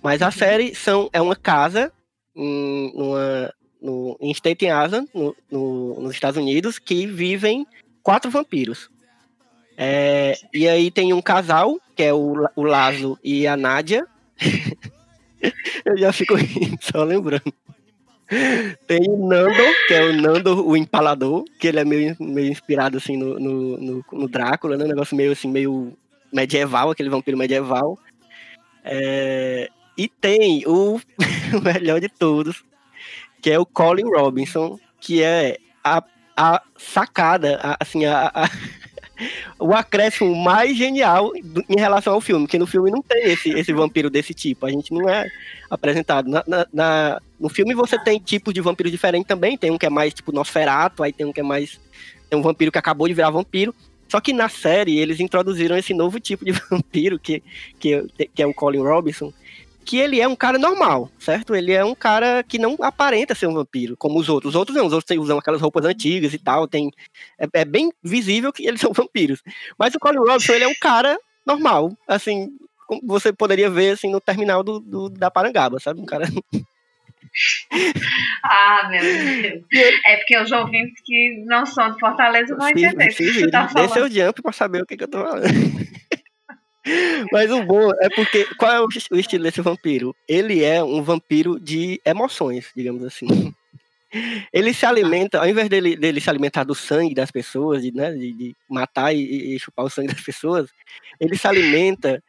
Mas 0.04 0.22
a 0.22 0.26
Uhum. 0.26 0.32
série 0.32 0.76
são, 0.76 1.10
é 1.14 1.22
uma 1.22 1.36
casa 1.36 1.92
em, 2.36 2.92
numa, 2.94 3.54
no, 3.82 4.18
em 4.20 4.32
Staten 4.34 4.68
Island, 4.70 5.10
no, 5.14 5.36
no- 5.50 6.02
nos 6.02 6.12
Estados 6.14 6.38
Unidos, 6.38 6.78
que 6.78 7.06
vivem 7.08 7.66
quatro 8.04 8.30
vampiros. 8.30 8.90
É, 9.78 10.36
e 10.54 10.68
aí 10.68 10.92
tem 10.92 11.14
um 11.14 11.22
casal, 11.22 11.80
que 11.96 12.04
é 12.04 12.14
o, 12.14 12.34
o 12.56 12.64
Laszlo 12.64 13.18
e 13.24 13.48
a 13.48 13.56
Nádia. 13.56 14.06
Eu 15.86 15.98
já 15.98 16.12
fico 16.14 16.36
rindo, 16.36 16.78
só 16.82 17.04
lembrando. 17.04 17.54
Tem 18.88 19.02
o 19.10 19.28
Nando, 19.28 19.54
que 19.88 19.94
é 19.94 20.04
o 20.04 20.14
Nando, 20.14 20.66
o 20.68 20.78
empalador, 20.78 21.44
que 21.60 21.68
ele 21.68 21.80
é 21.80 21.86
meio, 21.86 22.16
meio 22.20 22.50
inspirado 22.52 22.98
assim 22.98 23.18
no, 23.18 23.40
no, 23.40 23.78
no- 23.78 24.06
no 24.14 24.28
Drácula, 24.28 24.78
né? 24.78 24.86
Um 24.86 24.88
negócio 24.90 25.16
meio 25.16 25.32
assim, 25.32 25.50
meio 25.50 25.94
medieval, 26.32 26.90
aquele 26.90 27.10
vampiro 27.10 27.38
medieval. 27.38 27.98
É, 28.84 29.70
e 29.98 30.08
tem 30.08 30.64
o, 30.68 30.96
o 31.58 31.62
melhor 31.64 32.00
de 32.00 32.10
todos, 32.10 32.64
que 33.42 33.52
é 33.52 33.60
o 33.60 33.66
Colin 33.66 34.06
Robinson, 34.10 34.80
que 35.00 35.24
é 35.24 35.58
a, 35.84 36.04
a 36.38 36.62
sacada, 36.78 37.60
a- 37.64 37.78
assim, 37.80 38.06
a, 38.06 38.32
a- 38.34 38.50
o 39.60 39.74
acréscimo 39.74 40.36
mais 40.36 40.76
genial 40.78 41.32
em 41.36 41.80
relação 41.80 42.14
ao 42.14 42.22
filme, 42.22 42.48
que 42.48 42.58
no 42.60 42.66
filme 42.68 42.90
não 42.92 43.02
tem 43.02 43.24
esse, 43.32 43.50
esse 43.52 43.74
vampiro 43.74 44.10
desse 44.10 44.34
tipo, 44.34 44.66
a 44.66 44.70
gente 44.70 44.94
não 44.94 45.10
é 45.10 45.28
apresentado. 45.70 46.30
Na, 46.30 46.44
na- 46.48 46.68
na- 46.72 47.22
no 47.40 47.50
filme 47.50 47.74
você 47.74 47.98
tem 47.98 48.20
tipos 48.20 48.54
de 48.54 48.62
vampiros 48.62 48.92
diferentes 48.92 49.28
também, 49.28 49.58
tem 49.58 49.72
um 49.72 49.78
que 49.78 49.86
é 49.86 49.90
mais 49.90 50.14
tipo 50.14 50.32
Nosferato, 50.32 51.04
aí 51.04 51.12
tem 51.14 51.26
um 51.26 51.34
que 51.34 51.40
é 51.40 51.44
mais. 51.44 51.80
Tem 52.30 52.38
um 52.40 52.42
vampiro 52.42 52.72
que 52.72 52.78
acabou 52.78 53.08
de 53.08 53.14
virar 53.14 53.30
vampiro. 53.30 53.74
Só 54.08 54.20
que 54.20 54.34
na 54.34 54.50
série 54.50 55.00
eles 55.00 55.20
introduziram 55.22 55.78
esse 55.78 55.94
novo 55.94 56.20
tipo 56.20 56.44
de 56.44 56.52
vampiro, 56.70 57.18
que, 57.18 57.42
que, 57.80 58.06
que 58.34 58.42
é 58.44 58.46
o 58.46 58.54
Colin 58.54 58.80
Robinson, 58.84 59.32
que 59.86 59.98
ele 59.98 60.20
é 60.22 60.28
um 60.28 60.36
cara 60.36 60.58
normal, 60.58 61.10
certo? 61.20 61.56
Ele 61.56 61.72
é 61.74 61.84
um 61.84 61.96
cara 61.96 62.44
que 62.44 62.58
não 62.60 62.78
aparenta 62.82 63.34
ser 63.36 63.48
um 63.48 63.54
vampiro, 63.54 63.98
como 63.98 64.20
os 64.20 64.30
outros. 64.30 64.52
Os 64.54 64.56
outros 64.56 64.78
não, 64.78 64.86
os 64.88 64.94
outros 64.94 65.18
usam 65.18 65.38
aquelas 65.38 65.60
roupas 65.62 65.84
antigas 65.86 66.34
e 66.34 66.38
tal, 66.40 66.68
tem, 66.68 66.92
é, 67.40 67.48
é 67.62 67.66
bem 67.66 67.92
visível 68.04 68.54
que 68.54 68.66
eles 68.68 68.80
são 68.82 68.94
vampiros. 68.96 69.42
Mas 69.78 69.94
o 69.96 70.00
Colin 70.00 70.18
Robinson, 70.20 70.54
ele 70.54 70.64
é 70.66 70.68
um 70.68 70.76
cara 70.80 71.18
normal, 71.46 71.92
assim, 72.08 72.50
como 72.88 73.02
você 73.06 73.34
poderia 73.34 73.70
ver 73.70 73.92
assim, 73.92 74.12
no 74.12 74.22
terminal 74.22 74.64
do, 74.64 74.80
do- 74.80 75.10
da 75.10 75.32
Parangaba, 75.32 75.80
sabe? 75.80 76.00
Um 76.00 76.06
cara 76.06 76.26
Ah, 78.44 78.90
meu 78.90 79.02
Deus. 79.02 79.64
É 80.06 80.18
porque 80.18 80.38
os 80.38 80.52
ouvintes 80.52 81.02
que 81.06 81.44
não 81.46 81.66
são 81.66 81.92
de 81.92 82.00
Fortaleza 82.00 82.56
vão 82.56 82.68
entender 82.70 83.08
que 83.08 83.14
se, 83.14 83.34
você 83.34 83.50
tá 83.50 83.64
dê 83.68 83.84
seu 83.88 83.90
falando. 83.90 84.12
jump 84.14 84.42
pra 84.42 84.52
saber 84.52 84.82
o 84.84 84.86
que, 84.86 84.98
que 84.98 85.04
eu 85.04 85.08
tô 85.10 85.20
falando. 85.24 85.44
Mas 87.32 87.52
o 87.52 87.64
bom 87.64 87.92
é 88.00 88.10
porque. 88.10 88.46
Qual 88.56 88.72
é 88.72 88.82
o 88.82 88.88
estilo 89.20 89.44
desse 89.44 89.62
vampiro? 89.62 90.16
Ele 90.28 90.64
é 90.64 90.84
um 90.84 91.02
vampiro 91.02 91.60
de 91.60 92.02
emoções, 92.06 92.72
digamos 92.76 93.04
assim. 93.04 93.54
Ele 94.52 94.74
se 94.74 94.86
alimenta, 94.86 95.40
ao 95.40 95.48
invés 95.48 95.70
dele, 95.70 95.96
dele 95.96 96.20
se 96.20 96.30
alimentar 96.30 96.66
do 96.66 96.76
sangue 96.76 97.16
das 97.16 97.32
pessoas, 97.32 97.82
de, 97.82 97.94
né, 97.94 98.12
de, 98.12 98.34
de 98.34 98.56
matar 98.70 99.14
e, 99.14 99.56
e 99.56 99.60
chupar 99.60 99.86
o 99.86 99.90
sangue 99.90 100.10
das 100.14 100.22
pessoas, 100.22 100.70
ele 101.18 101.38
se 101.38 101.48
alimenta 101.48 102.22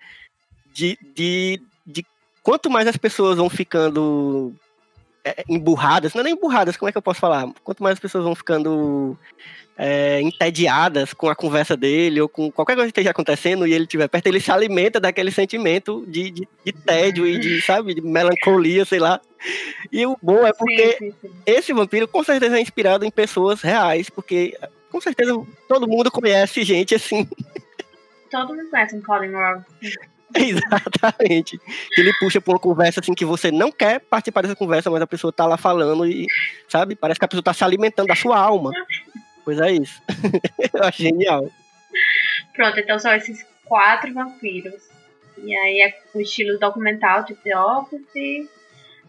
de, 0.73 0.97
de, 1.15 1.61
de 1.85 2.07
quanto 2.43 2.71
mais 2.71 2.87
as 2.87 2.97
pessoas 2.97 3.37
vão 3.37 3.51
ficando 3.51 4.55
é, 5.25 5.45
emburradas, 5.49 6.15
não 6.15 6.21
é 6.21 6.25
nem 6.25 6.33
emburradas, 6.35 6.77
como 6.77 6.89
é 6.89 6.93
que 6.93 6.99
eu 6.99 7.03
posso 7.03 7.21
falar? 7.21 7.49
Quanto 7.63 7.83
mais 7.83 7.95
as 7.95 8.01
pessoas 8.01 8.25
vão 8.25 8.35
ficando 8.35 9.17
é, 9.77 10.21
entediadas 10.21 11.13
com 11.13 11.29
a 11.29 11.35
conversa 11.35 11.77
dele 11.77 12.21
ou 12.21 12.29
com 12.29 12.51
qualquer 12.51 12.75
coisa 12.75 12.89
que 12.89 12.91
esteja 12.91 13.11
acontecendo 13.11 13.67
e 13.67 13.73
ele 13.73 13.85
estiver 13.85 14.09
perto, 14.09 14.27
ele 14.27 14.41
se 14.41 14.51
alimenta 14.51 15.01
daquele 15.01 15.31
sentimento 15.31 16.05
de, 16.07 16.31
de, 16.31 16.49
de 16.65 16.73
tédio 16.73 17.27
e 17.27 17.39
de, 17.39 17.61
sabe, 17.63 17.95
de 17.95 18.01
melancolia, 18.01 18.85
sei 18.85 18.99
lá. 18.99 19.21
E 19.91 20.07
o 20.07 20.17
bom 20.23 20.47
é 20.47 20.53
porque 20.53 20.93
Sim, 20.93 21.11
sim, 21.11 21.15
sim. 21.21 21.31
esse 21.47 21.73
vampiro 21.73 22.07
com 22.07 22.23
certeza 22.23 22.57
é 22.57 22.61
inspirado 22.61 23.05
em 23.05 23.11
pessoas 23.11 23.61
reais, 23.61 24.11
porque 24.11 24.57
com 24.91 25.01
certeza 25.01 25.35
todo 25.69 25.89
mundo 25.89 26.11
conhece 26.11 26.63
gente 26.65 26.95
assim. 26.95 27.29
Todo 28.31 28.55
mundo 28.55 28.71
conhece 28.71 28.97
um 28.97 29.03
Colin 29.03 29.33
Ross. 29.33 29.63
Exatamente. 30.37 31.61
Ele 31.97 32.13
puxa 32.19 32.41
pra 32.41 32.55
uma 32.55 32.59
conversa 32.59 33.01
assim 33.01 33.15
que 33.15 33.25
você 33.25 33.51
não 33.51 33.71
quer 33.71 34.01
participar 34.01 34.43
dessa 34.43 34.57
conversa, 34.57 34.91
mas 34.91 35.03
a 35.03 35.07
pessoa 35.07 35.33
tá 35.33 35.47
lá 35.47 35.57
falando 35.57 36.07
e, 36.07 36.27
sabe, 36.69 36.95
parece 36.95 37.19
que 37.19 37.25
a 37.25 37.29
pessoa 37.29 37.43
tá 37.43 37.53
se 37.53 37.65
alimentando 37.65 38.09
da 38.09 38.17
sua 38.17 38.39
alma. 38.39 38.71
Pois 39.45 39.59
é 39.59 39.73
isso. 39.73 40.01
Eu 40.73 40.85
acho 40.85 41.03
genial. 41.03 41.49
Pronto, 42.55 42.79
então 42.79 42.99
são 42.99 43.15
esses 43.15 43.45
quatro 43.65 44.13
vampiros. 44.13 44.91
E 45.39 45.57
aí 45.57 45.81
é 45.83 45.99
o 46.15 46.21
estilo 46.21 46.59
documental 46.59 47.25
de 47.25 47.35
The 47.35 47.59
Office 47.59 48.49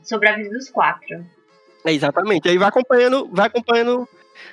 sobre 0.02 0.30
a 0.30 0.36
vida 0.36 0.50
dos 0.50 0.70
quatro. 0.70 1.26
É, 1.86 1.94
exatamente. 1.94 2.48
Aí 2.48 2.58
vai 2.58 2.70
acompanhando, 2.70 3.30
vai 3.32 3.48
acompanhando 3.48 4.08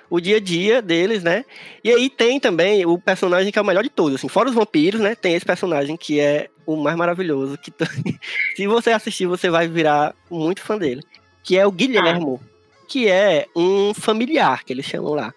o 0.09 0.21
dia 0.21 0.37
a 0.37 0.41
dia 0.41 0.83
deles, 0.83 1.23
né? 1.23 1.45
E 1.83 1.91
aí 1.91 2.11
tem 2.11 2.39
também 2.39 2.85
o 2.85 2.99
personagem 2.99 3.53
que 3.53 3.59
é 3.59 3.63
o 3.63 3.65
melhor 3.65 3.83
de 3.83 3.91
todos, 3.91 4.17
assim, 4.17 4.29
fora 4.29 4.49
os 4.49 4.55
vampiros, 4.55 5.01
né? 5.01 5.15
Tem 5.15 5.35
esse 5.35 5.45
personagem 5.45 5.97
que 5.97 6.21
é 6.21 6.49
o 6.75 6.83
mais 6.83 6.97
maravilhoso, 6.97 7.59
que 7.59 7.73
se 8.57 8.67
você 8.67 8.91
assistir, 8.91 9.27
você 9.27 9.51
vai 9.51 9.69
virar 9.69 10.15
muito 10.31 10.63
fã 10.63 10.77
dele, 10.77 11.03
que 11.43 11.57
é 11.57 11.67
o 11.67 11.73
Guilhermo, 11.73 12.41
que 12.89 13.09
é 13.09 13.47
um 13.55 13.93
familiar, 13.95 14.65
que 14.65 14.73
eles 14.73 14.87
chamam 14.87 15.15
lá. 15.15 15.33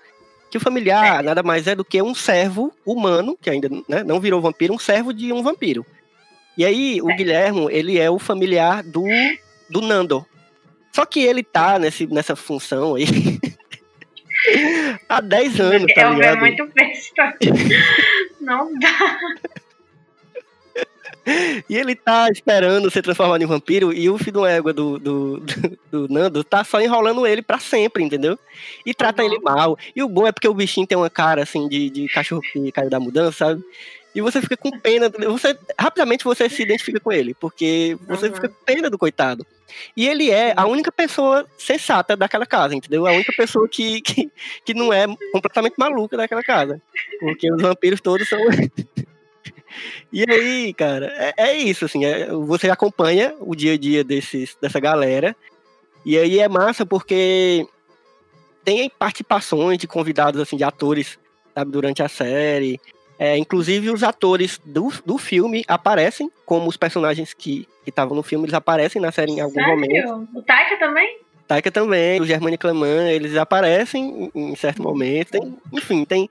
Que 0.50 0.58
o 0.58 0.62
familiar 0.62 1.24
nada 1.24 1.42
mais 1.42 1.68
é 1.68 1.76
do 1.76 1.84
que 1.84 2.02
um 2.02 2.14
servo 2.14 2.72
humano, 2.86 3.38
que 3.42 3.50
ainda 3.50 3.70
né, 3.88 4.04
não 4.04 4.20
virou 4.20 4.42
vampiro, 4.42 4.74
um 4.74 4.80
servo 4.80 5.14
de 5.14 5.34
um 5.34 5.42
vampiro. 5.42 5.86
E 6.58 6.64
aí, 6.64 7.02
o 7.02 7.10
É. 7.10 7.16
Guilhermo, 7.16 7.70
ele 7.70 7.98
é 7.98 8.10
o 8.10 8.20
familiar 8.20 8.84
do, 8.84 9.04
do 9.70 9.82
Nando. 9.82 10.26
Só 10.92 11.06
que 11.06 11.22
ele 11.22 11.44
tá 11.44 11.80
nesse, 11.80 12.06
nessa 12.06 12.36
função 12.36 12.94
aí 12.94 13.06
há 15.10 15.20
10 15.20 15.60
anos, 15.60 15.94
tá 15.94 16.02
é 16.02 16.14
ligado? 16.14 16.38
é 16.38 16.40
muito 16.40 16.68
besta. 16.68 17.36
Não 18.40 18.72
dá. 18.80 19.18
E 21.70 21.76
ele 21.78 21.96
tá 21.96 22.30
esperando 22.30 22.92
ser 22.92 23.02
transformado 23.02 23.42
em 23.42 23.48
vampiro 23.48 23.94
e 23.94 24.10
o 24.10 24.18
filho 24.18 24.34
do 24.34 24.46
égua 24.46 24.74
do, 24.74 25.00
do, 25.00 25.40
do, 25.40 25.80
do 25.92 26.14
Nando 26.14 26.44
tá 26.44 26.64
só 26.64 26.82
enrolando 26.82 27.26
ele 27.26 27.42
pra 27.42 27.60
sempre, 27.60 28.04
entendeu? 28.04 28.38
E 28.86 28.94
trata 28.94 29.24
ele 29.24 29.40
mal. 29.40 29.78
E 29.96 30.04
o 30.04 30.10
bom 30.10 30.28
é 30.28 30.32
porque 30.32 30.48
o 30.48 30.54
bichinho 30.54 30.86
tem 30.88 30.98
uma 30.98 31.10
cara 31.10 31.44
assim 31.44 31.68
de, 31.68 31.90
de 31.90 32.08
cachorro 32.10 32.42
que 32.42 32.72
caiu 32.72 32.90
da 32.90 33.00
mudança, 33.00 33.46
sabe? 33.46 33.64
E 34.16 34.22
você 34.22 34.42
fica 34.42 34.56
com 34.56 34.70
pena, 34.80 35.10
você 35.10 35.58
rapidamente 35.80 36.24
você 36.24 36.48
se 36.48 36.62
identifica 36.62 37.00
com 37.00 37.12
ele, 37.12 37.34
porque 37.34 37.98
você 38.08 38.28
Uhum. 38.28 38.36
fica 38.36 38.50
com 38.50 38.56
pena 38.66 38.90
do 38.90 38.98
coitado. 38.98 39.46
E 39.98 40.08
ele 40.08 40.30
é 40.30 40.54
a 40.56 40.68
única 40.68 40.92
pessoa 40.92 41.48
sensata 41.58 42.16
daquela 42.16 42.46
casa, 42.46 42.76
entendeu? 42.76 43.08
A 43.08 43.12
única 43.12 43.34
pessoa 43.36 43.68
que, 43.68 44.02
que, 44.02 44.30
que 44.64 44.74
não 44.76 44.94
é 44.94 45.08
completamente 45.32 45.74
maluca 45.80 46.16
daquela 46.16 46.44
casa. 46.44 46.80
Porque 47.20 47.52
os 47.52 47.60
vampiros 47.60 48.00
todos 48.02 48.30
são. 48.30 48.40
E 50.12 50.26
aí, 50.30 50.74
cara, 50.74 51.12
é, 51.18 51.34
é 51.38 51.58
isso, 51.58 51.86
assim. 51.86 52.06
é- 52.06 52.28
você 52.32 52.70
acompanha 52.70 53.36
o 53.40 53.56
dia 53.56 53.74
a 53.74 53.78
dia 53.78 54.04
desses, 54.04 54.58
dessa 54.62 54.80
galera. 54.80 55.36
E 56.06 56.18
aí 56.18 56.40
é 56.40 56.48
massa 56.50 56.86
porque 56.86 57.66
tem 58.64 58.90
participações 58.90 59.78
de 59.78 59.88
convidados, 59.88 60.40
assim, 60.42 60.58
de 60.58 60.64
atores, 60.64 61.18
sabe, 61.54 61.72
durante 61.72 62.02
a 62.04 62.10
série. 62.10 62.80
É, 63.20 63.38
inclusive 63.38 63.90
os 63.90 64.04
atores 64.04 64.60
do, 64.66 64.92
do 65.06 65.18
filme 65.18 65.64
aparecem 65.68 66.30
como 66.46 66.68
os 66.68 66.76
personagens 66.76 67.34
que 67.34 67.68
estavam 67.86 68.16
no 68.16 68.24
filme, 68.24 68.46
eles 68.46 68.54
aparecem 68.54 69.02
na 69.02 69.12
série 69.12 69.34
em 69.34 69.40
algum 69.40 69.62
momento. 69.62 69.92
Sério? 69.92 70.28
O 70.34 70.42
Taika 70.42 70.78
também? 70.78 71.18
Taika 71.48 71.72
também, 71.72 72.22
o 72.22 72.26
Germani 72.26 72.58
Cleman, 72.58 73.12
eles 73.12 73.36
aparecem 73.38 74.32
em, 74.34 74.52
em 74.52 74.56
certo 74.56 74.82
momento. 74.82 75.32
Tem, 75.32 75.58
enfim, 75.72 76.06
tem. 76.06 76.30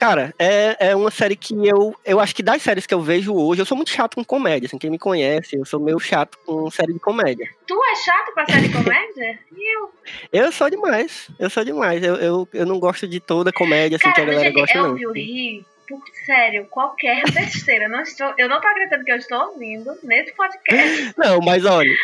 Cara, 0.00 0.34
é, 0.38 0.88
é 0.88 0.96
uma 0.96 1.10
série 1.10 1.36
que 1.36 1.54
eu. 1.68 1.94
Eu 2.06 2.18
acho 2.18 2.34
que 2.34 2.42
das 2.42 2.62
séries 2.62 2.86
que 2.86 2.94
eu 2.94 3.02
vejo 3.02 3.34
hoje, 3.34 3.60
eu 3.60 3.66
sou 3.66 3.76
muito 3.76 3.90
chato 3.90 4.14
com 4.14 4.24
comédia. 4.24 4.66
Assim, 4.66 4.78
quem 4.78 4.88
me 4.88 4.98
conhece, 4.98 5.56
eu 5.56 5.64
sou 5.66 5.78
meio 5.78 6.00
chato 6.00 6.38
com 6.46 6.70
série 6.70 6.94
de 6.94 6.98
comédia. 6.98 7.46
Tu 7.66 7.74
é 7.74 7.96
chato 7.96 8.32
com 8.32 8.40
a 8.40 8.46
série 8.46 8.68
de 8.68 8.72
comédia? 8.72 9.38
Eu? 9.52 9.90
Eu 10.32 10.50
sou 10.50 10.70
demais. 10.70 11.30
Eu 11.38 11.50
sou 11.50 11.62
demais. 11.62 12.02
Eu, 12.02 12.16
eu, 12.16 12.48
eu 12.54 12.64
não 12.64 12.80
gosto 12.80 13.06
de 13.06 13.20
toda 13.20 13.52
comédia 13.52 13.96
assim, 13.96 14.08
que 14.08 14.14
Cara, 14.14 14.22
a 14.22 14.24
do 14.24 14.32
galera 14.36 14.54
que 14.54 14.60
gosta, 14.60 14.78
eu 14.78 14.82
não. 14.84 15.10
o 15.10 15.12
rir, 15.12 15.66
por 15.86 16.02
sério, 16.24 16.64
qualquer 16.70 17.22
besteira. 17.30 17.86
Não 17.86 18.00
estou, 18.00 18.32
eu 18.38 18.48
não 18.48 18.58
tô 18.58 18.68
acreditando 18.68 19.04
que 19.04 19.12
eu 19.12 19.16
estou 19.16 19.38
ouvindo 19.50 19.92
nesse 20.02 20.32
podcast. 20.32 21.12
Não, 21.18 21.40
mas 21.40 21.66
olha, 21.66 21.94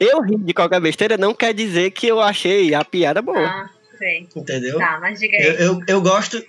eu 0.00 0.22
rir 0.22 0.38
de 0.38 0.54
qualquer 0.54 0.80
besteira 0.80 1.18
não 1.18 1.34
quer 1.34 1.52
dizer 1.52 1.90
que 1.90 2.06
eu 2.06 2.20
achei 2.20 2.74
a 2.74 2.82
piada 2.82 3.20
boa. 3.20 3.46
Ah, 3.46 3.68
sei. 3.98 4.28
Entendeu? 4.34 4.78
Tá, 4.78 4.98
mas 4.98 5.20
diga 5.20 5.36
aí. 5.36 5.44
Eu, 5.44 5.54
eu, 5.54 5.80
eu 5.86 6.00
gosto. 6.00 6.42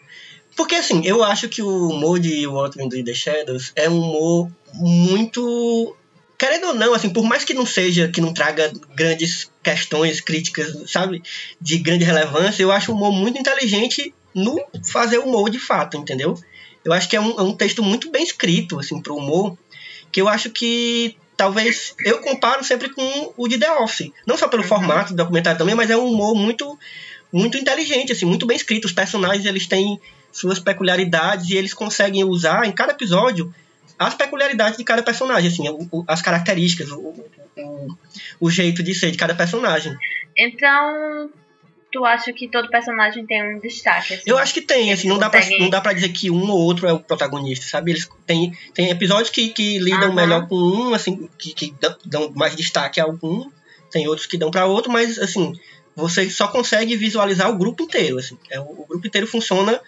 Porque 0.55 0.75
assim, 0.75 1.01
eu 1.05 1.23
acho 1.23 1.49
que 1.49 1.61
o 1.61 1.89
humor 1.89 2.19
de 2.19 2.47
We 2.47 2.69
Do 2.69 3.03
the 3.03 3.13
Shadows 3.13 3.71
é 3.75 3.89
um 3.89 3.99
humor 3.99 4.51
muito. 4.73 5.95
Querendo 6.37 6.67
ou 6.67 6.73
não, 6.73 6.93
assim, 6.93 7.09
por 7.09 7.23
mais 7.23 7.45
que 7.45 7.53
não 7.53 7.65
seja, 7.65 8.09
que 8.09 8.19
não 8.19 8.33
traga 8.33 8.71
grandes 8.93 9.49
questões, 9.63 10.19
críticas, 10.19 10.89
sabe, 10.91 11.23
de 11.61 11.77
grande 11.77 12.03
relevância, 12.03 12.61
eu 12.61 12.71
acho 12.71 12.91
o 12.91 12.95
humor 12.95 13.11
muito 13.11 13.39
inteligente 13.39 14.13
no 14.33 14.57
fazer 14.91 15.17
humor 15.19 15.49
de 15.49 15.59
fato, 15.59 15.95
entendeu? 15.97 16.37
Eu 16.83 16.91
acho 16.91 17.07
que 17.09 17.15
é 17.15 17.21
um, 17.21 17.39
é 17.39 17.41
um 17.41 17.53
texto 17.53 17.81
muito 17.81 18.11
bem 18.11 18.21
escrito, 18.23 18.77
assim, 18.79 19.01
pro 19.01 19.15
humor, 19.15 19.57
que 20.11 20.21
eu 20.21 20.27
acho 20.27 20.49
que 20.49 21.15
talvez 21.37 21.95
eu 22.05 22.19
comparo 22.19 22.63
sempre 22.65 22.89
com 22.89 23.33
o 23.37 23.47
de 23.47 23.57
The 23.57 23.71
Office. 23.79 24.11
Não 24.27 24.37
só 24.37 24.47
pelo 24.49 24.61
Uhum. 24.63 24.67
formato 24.69 25.13
do 25.13 25.17
documentário 25.17 25.57
também, 25.57 25.73
mas 25.75 25.89
é 25.89 25.97
um 25.97 26.05
humor 26.11 26.35
muito 26.35 26.77
muito 27.31 27.57
inteligente, 27.57 28.11
assim, 28.13 28.25
muito 28.25 28.45
bem 28.45 28.55
escrito. 28.55 28.85
Os 28.85 28.93
personagens 28.93 29.45
eles 29.45 29.67
têm 29.67 29.99
suas 30.35 30.59
peculiaridades 30.59 31.49
e 31.49 31.55
eles 31.55 31.73
conseguem 31.73 32.23
usar 32.25 32.65
em 32.65 32.71
cada 32.73 32.91
episódio 32.91 33.53
as 33.97 34.13
peculiaridades 34.13 34.77
de 34.77 34.83
cada 34.83 35.01
personagem, 35.01 35.49
assim, 35.49 35.69
o- 35.69 35.87
o- 35.89 36.03
as 36.07 36.21
características, 36.21 36.91
o, 36.91 37.13
o, 38.41 38.51
jeito 38.51 38.83
de 38.83 38.93
ser 38.93 39.11
de 39.11 39.17
cada 39.17 39.33
personagem. 39.33 39.95
Então, 40.37 41.29
tu 41.89 42.03
acha 42.03 42.33
que 42.33 42.49
todo 42.49 42.69
personagem 42.69 43.25
tem 43.25 43.55
um 43.55 43.59
destaque? 43.59 44.15
assim? 44.15 44.23
Eu 44.25 44.37
acho 44.37 44.53
que 44.53 44.61
tem, 44.61 44.91
assim, 44.91 45.07
não 45.07 45.17
dá 45.17 45.29
pra, 45.29 45.39
não 45.57 45.69
dá 45.69 45.79
pra 45.79 45.93
dizer 45.93 46.09
que 46.09 46.29
um 46.29 46.49
ou 46.51 46.59
outro 46.59 46.85
é 46.85 46.91
o 46.91 46.99
protagonista, 46.99 47.65
sabe? 47.65 47.91
Eles 47.91 48.09
tem, 48.25 48.51
tem 48.73 48.89
episódios 48.89 49.29
que, 49.29 49.49
que 49.49 49.79
lidam 49.79 50.07
Aham. 50.09 50.13
melhor 50.15 50.47
com 50.49 50.55
um, 50.57 50.93
assim, 50.93 51.29
que, 51.39 51.53
que 51.53 51.73
dão, 52.05 52.29
mais 52.35 52.53
destaque 52.57 52.99
a 52.99 53.05
algum, 53.05 53.49
tem 53.89 54.05
outros 54.09 54.27
que 54.27 54.37
dão 54.37 54.51
pra 54.51 54.65
outro, 54.65 54.91
mas, 54.91 55.17
assim, 55.17 55.53
você 55.95 56.29
só 56.29 56.49
consegue 56.49 56.97
visualizar 56.97 57.49
o 57.49 57.57
grupo 57.57 57.83
inteiro, 57.83 58.17
assim. 58.19 58.37
É, 58.51 58.59
o 58.59 58.85
grupo 58.89 59.07
inteiro 59.07 59.25
funciona 59.25 59.79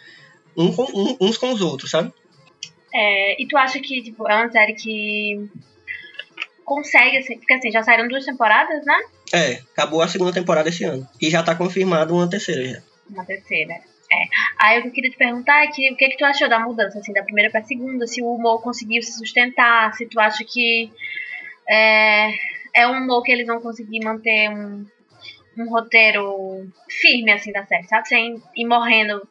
um 0.58 0.74
com, 0.74 0.84
um- 0.84 1.18
uns 1.22 1.38
com 1.38 1.52
os 1.54 1.62
outros, 1.62 1.92
sabe? 1.92 2.12
É, 2.94 3.42
e 3.42 3.48
tu 3.48 3.56
acha 3.58 3.80
que 3.80 4.02
tipo, 4.02 4.28
é 4.28 4.36
uma 4.36 4.52
série 4.52 4.74
que 4.74 5.48
consegue, 6.66 7.18
assim, 7.18 7.38
porque 7.38 7.54
assim, 7.54 7.72
já 7.72 7.84
saíram 7.84 8.08
duas 8.08 8.26
temporadas, 8.26 8.86
né? 8.86 8.98
É, 9.34 9.52
acabou 9.74 10.02
a 10.02 10.08
segunda 10.08 10.34
temporada 10.34 10.70
esse 10.70 10.84
ano. 10.84 11.08
E 11.22 11.30
já 11.30 11.44
tá 11.44 11.56
confirmado 11.56 12.14
uma 12.14 12.30
terceira 12.30 12.66
já. 12.66 12.82
Uma 13.10 13.26
terceira. 13.26 13.74
É. 13.74 14.24
Aí 14.60 14.80
o 14.80 14.82
que 14.84 14.88
eu 14.88 14.92
queria 14.94 15.12
te 15.12 15.18
perguntar 15.18 15.64
é 15.64 15.68
que 15.68 15.92
o 15.92 15.96
que, 15.98 16.10
que 16.10 16.18
tu 16.18 16.26
achou 16.26 16.48
da 16.50 16.60
mudança, 16.60 16.98
assim, 17.00 17.12
da 17.14 17.24
primeira 17.24 17.52
pra 17.52 17.62
segunda, 17.64 18.08
se 18.08 18.22
o 18.22 18.34
humor 18.34 18.62
conseguiu 18.62 19.02
se 19.02 19.18
sustentar, 19.18 19.94
se 19.94 20.06
tu 20.06 20.20
acha 20.20 20.44
que 20.46 20.90
é, 21.70 22.30
é 22.74 22.88
um 22.88 23.04
humor 23.04 23.22
que 23.22 23.32
eles 23.32 23.46
vão 23.48 23.60
conseguir 23.60 24.00
manter 24.04 24.50
um, 24.50 24.86
um 25.58 25.70
roteiro 25.70 26.66
firme, 26.90 27.32
assim, 27.32 27.52
da 27.52 27.66
série, 27.66 27.84
sabe? 27.88 28.08
Sem 28.08 28.42
ir 28.56 28.66
morrendo. 28.66 29.28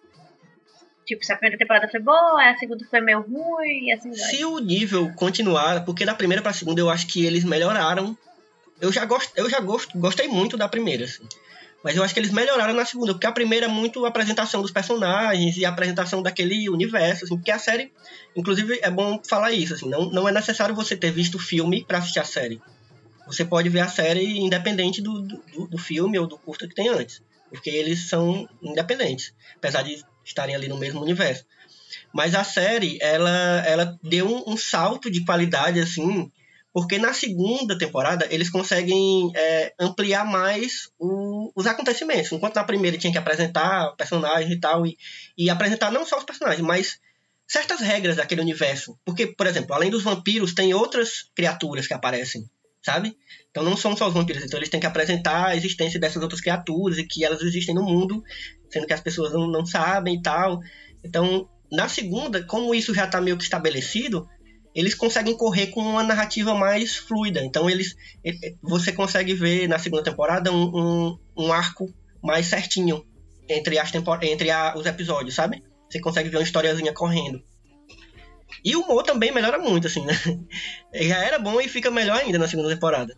Tipo, 1.06 1.24
se 1.24 1.32
a 1.32 1.36
primeira 1.36 1.56
temporada 1.56 1.88
foi 1.88 2.00
boa, 2.00 2.50
a 2.50 2.58
segunda 2.58 2.84
foi 2.90 3.00
meio 3.00 3.20
ruim, 3.20 3.86
e 3.86 3.92
assim 3.92 4.10
vai. 4.10 4.18
Se 4.18 4.44
o 4.44 4.58
nível 4.58 5.12
continuar, 5.14 5.84
porque 5.84 6.04
da 6.04 6.14
primeira 6.14 6.42
pra 6.42 6.52
segunda 6.52 6.80
eu 6.80 6.90
acho 6.90 7.06
que 7.06 7.24
eles 7.24 7.44
melhoraram. 7.44 8.18
Eu 8.80 8.92
já, 8.92 9.04
gost, 9.04 9.30
eu 9.36 9.48
já 9.48 9.60
gost, 9.60 9.96
gostei 9.96 10.26
muito 10.26 10.56
da 10.56 10.68
primeira, 10.68 11.04
assim. 11.04 11.22
Mas 11.84 11.94
eu 11.94 12.02
acho 12.02 12.12
que 12.12 12.18
eles 12.18 12.32
melhoraram 12.32 12.74
na 12.74 12.84
segunda, 12.84 13.12
porque 13.12 13.26
a 13.26 13.30
primeira 13.30 13.66
é 13.66 13.68
muito 13.68 14.04
a 14.04 14.08
apresentação 14.08 14.60
dos 14.60 14.72
personagens 14.72 15.56
e 15.56 15.64
a 15.64 15.68
apresentação 15.68 16.20
daquele 16.20 16.68
universo, 16.68 17.24
assim, 17.24 17.36
porque 17.36 17.52
a 17.52 17.58
série, 17.60 17.92
inclusive, 18.34 18.80
é 18.82 18.90
bom 18.90 19.22
falar 19.22 19.52
isso, 19.52 19.74
assim, 19.74 19.88
não, 19.88 20.10
não 20.10 20.28
é 20.28 20.32
necessário 20.32 20.74
você 20.74 20.96
ter 20.96 21.12
visto 21.12 21.36
o 21.36 21.38
filme 21.38 21.84
para 21.84 21.98
assistir 21.98 22.18
a 22.18 22.24
série. 22.24 22.60
Você 23.28 23.44
pode 23.44 23.68
ver 23.68 23.80
a 23.80 23.88
série 23.88 24.38
independente 24.40 25.00
do, 25.00 25.22
do, 25.22 25.68
do 25.68 25.78
filme 25.78 26.18
ou 26.18 26.26
do 26.26 26.36
curta 26.36 26.66
que 26.66 26.74
tem 26.74 26.88
antes, 26.88 27.22
porque 27.48 27.70
eles 27.70 28.08
são 28.08 28.48
independentes, 28.60 29.32
apesar 29.56 29.82
de 29.82 30.04
estarem 30.26 30.54
ali 30.54 30.68
no 30.68 30.76
mesmo 30.76 31.00
universo. 31.00 31.44
Mas 32.12 32.34
a 32.34 32.44
série, 32.44 32.98
ela, 33.00 33.64
ela 33.66 33.98
deu 34.02 34.26
um, 34.26 34.52
um 34.52 34.56
salto 34.56 35.10
de 35.10 35.24
qualidade, 35.24 35.80
assim, 35.80 36.30
porque 36.72 36.98
na 36.98 37.14
segunda 37.14 37.78
temporada 37.78 38.26
eles 38.30 38.50
conseguem 38.50 39.30
é, 39.34 39.72
ampliar 39.78 40.26
mais 40.26 40.90
o, 40.98 41.50
os 41.54 41.66
acontecimentos. 41.66 42.32
Enquanto 42.32 42.56
na 42.56 42.64
primeira 42.64 42.98
tinha 42.98 43.12
que 43.12 43.18
apresentar 43.18 43.94
personagens 43.96 44.52
e 44.52 44.60
tal, 44.60 44.86
e, 44.86 44.98
e 45.38 45.48
apresentar 45.48 45.90
não 45.90 46.04
só 46.04 46.18
os 46.18 46.24
personagens, 46.24 46.66
mas 46.66 47.00
certas 47.46 47.80
regras 47.80 48.16
daquele 48.16 48.40
universo. 48.40 48.98
Porque, 49.04 49.26
por 49.26 49.46
exemplo, 49.46 49.74
além 49.74 49.90
dos 49.90 50.02
vampiros, 50.02 50.52
tem 50.52 50.74
outras 50.74 51.30
criaturas 51.34 51.86
que 51.86 51.94
aparecem, 51.94 52.48
sabe? 52.82 53.16
Então 53.56 53.64
não 53.64 53.74
são 53.74 53.96
só 53.96 54.06
os 54.06 54.12
vampiros, 54.12 54.44
então 54.44 54.58
eles 54.58 54.68
têm 54.68 54.78
que 54.78 54.86
apresentar 54.86 55.46
a 55.46 55.56
existência 55.56 55.98
dessas 55.98 56.22
outras 56.22 56.42
criaturas 56.42 56.98
e 56.98 57.04
que 57.04 57.24
elas 57.24 57.40
existem 57.40 57.74
no 57.74 57.82
mundo, 57.82 58.22
sendo 58.68 58.86
que 58.86 58.92
as 58.92 59.00
pessoas 59.00 59.32
não, 59.32 59.46
não 59.46 59.64
sabem 59.64 60.16
e 60.16 60.20
tal. 60.20 60.60
Então, 61.02 61.48
na 61.72 61.88
segunda, 61.88 62.44
como 62.44 62.74
isso 62.74 62.92
já 62.92 63.06
está 63.06 63.18
meio 63.18 63.38
que 63.38 63.44
estabelecido, 63.44 64.28
eles 64.74 64.94
conseguem 64.94 65.34
correr 65.34 65.68
com 65.68 65.80
uma 65.80 66.02
narrativa 66.02 66.54
mais 66.54 66.96
fluida. 66.96 67.42
Então 67.42 67.70
eles, 67.70 67.96
você 68.60 68.92
consegue 68.92 69.32
ver 69.32 69.66
na 69.66 69.78
segunda 69.78 70.02
temporada 70.02 70.52
um, 70.52 70.66
um, 70.76 71.18
um 71.34 71.50
arco 71.50 71.90
mais 72.22 72.44
certinho 72.44 73.06
entre, 73.48 73.78
as 73.78 73.90
entre 74.20 74.50
a, 74.50 74.74
os 74.76 74.84
episódios, 74.84 75.34
sabe? 75.34 75.64
Você 75.88 75.98
consegue 75.98 76.28
ver 76.28 76.36
uma 76.36 76.42
historiazinha 76.42 76.92
correndo. 76.92 77.42
E 78.62 78.76
o 78.76 78.82
humor 78.82 79.02
também 79.02 79.32
melhora 79.32 79.58
muito, 79.58 79.86
assim, 79.86 80.04
né? 80.04 80.12
Já 80.94 81.24
era 81.24 81.38
bom 81.38 81.58
e 81.58 81.68
fica 81.68 81.90
melhor 81.90 82.18
ainda 82.18 82.38
na 82.38 82.48
segunda 82.48 82.68
temporada. 82.68 83.16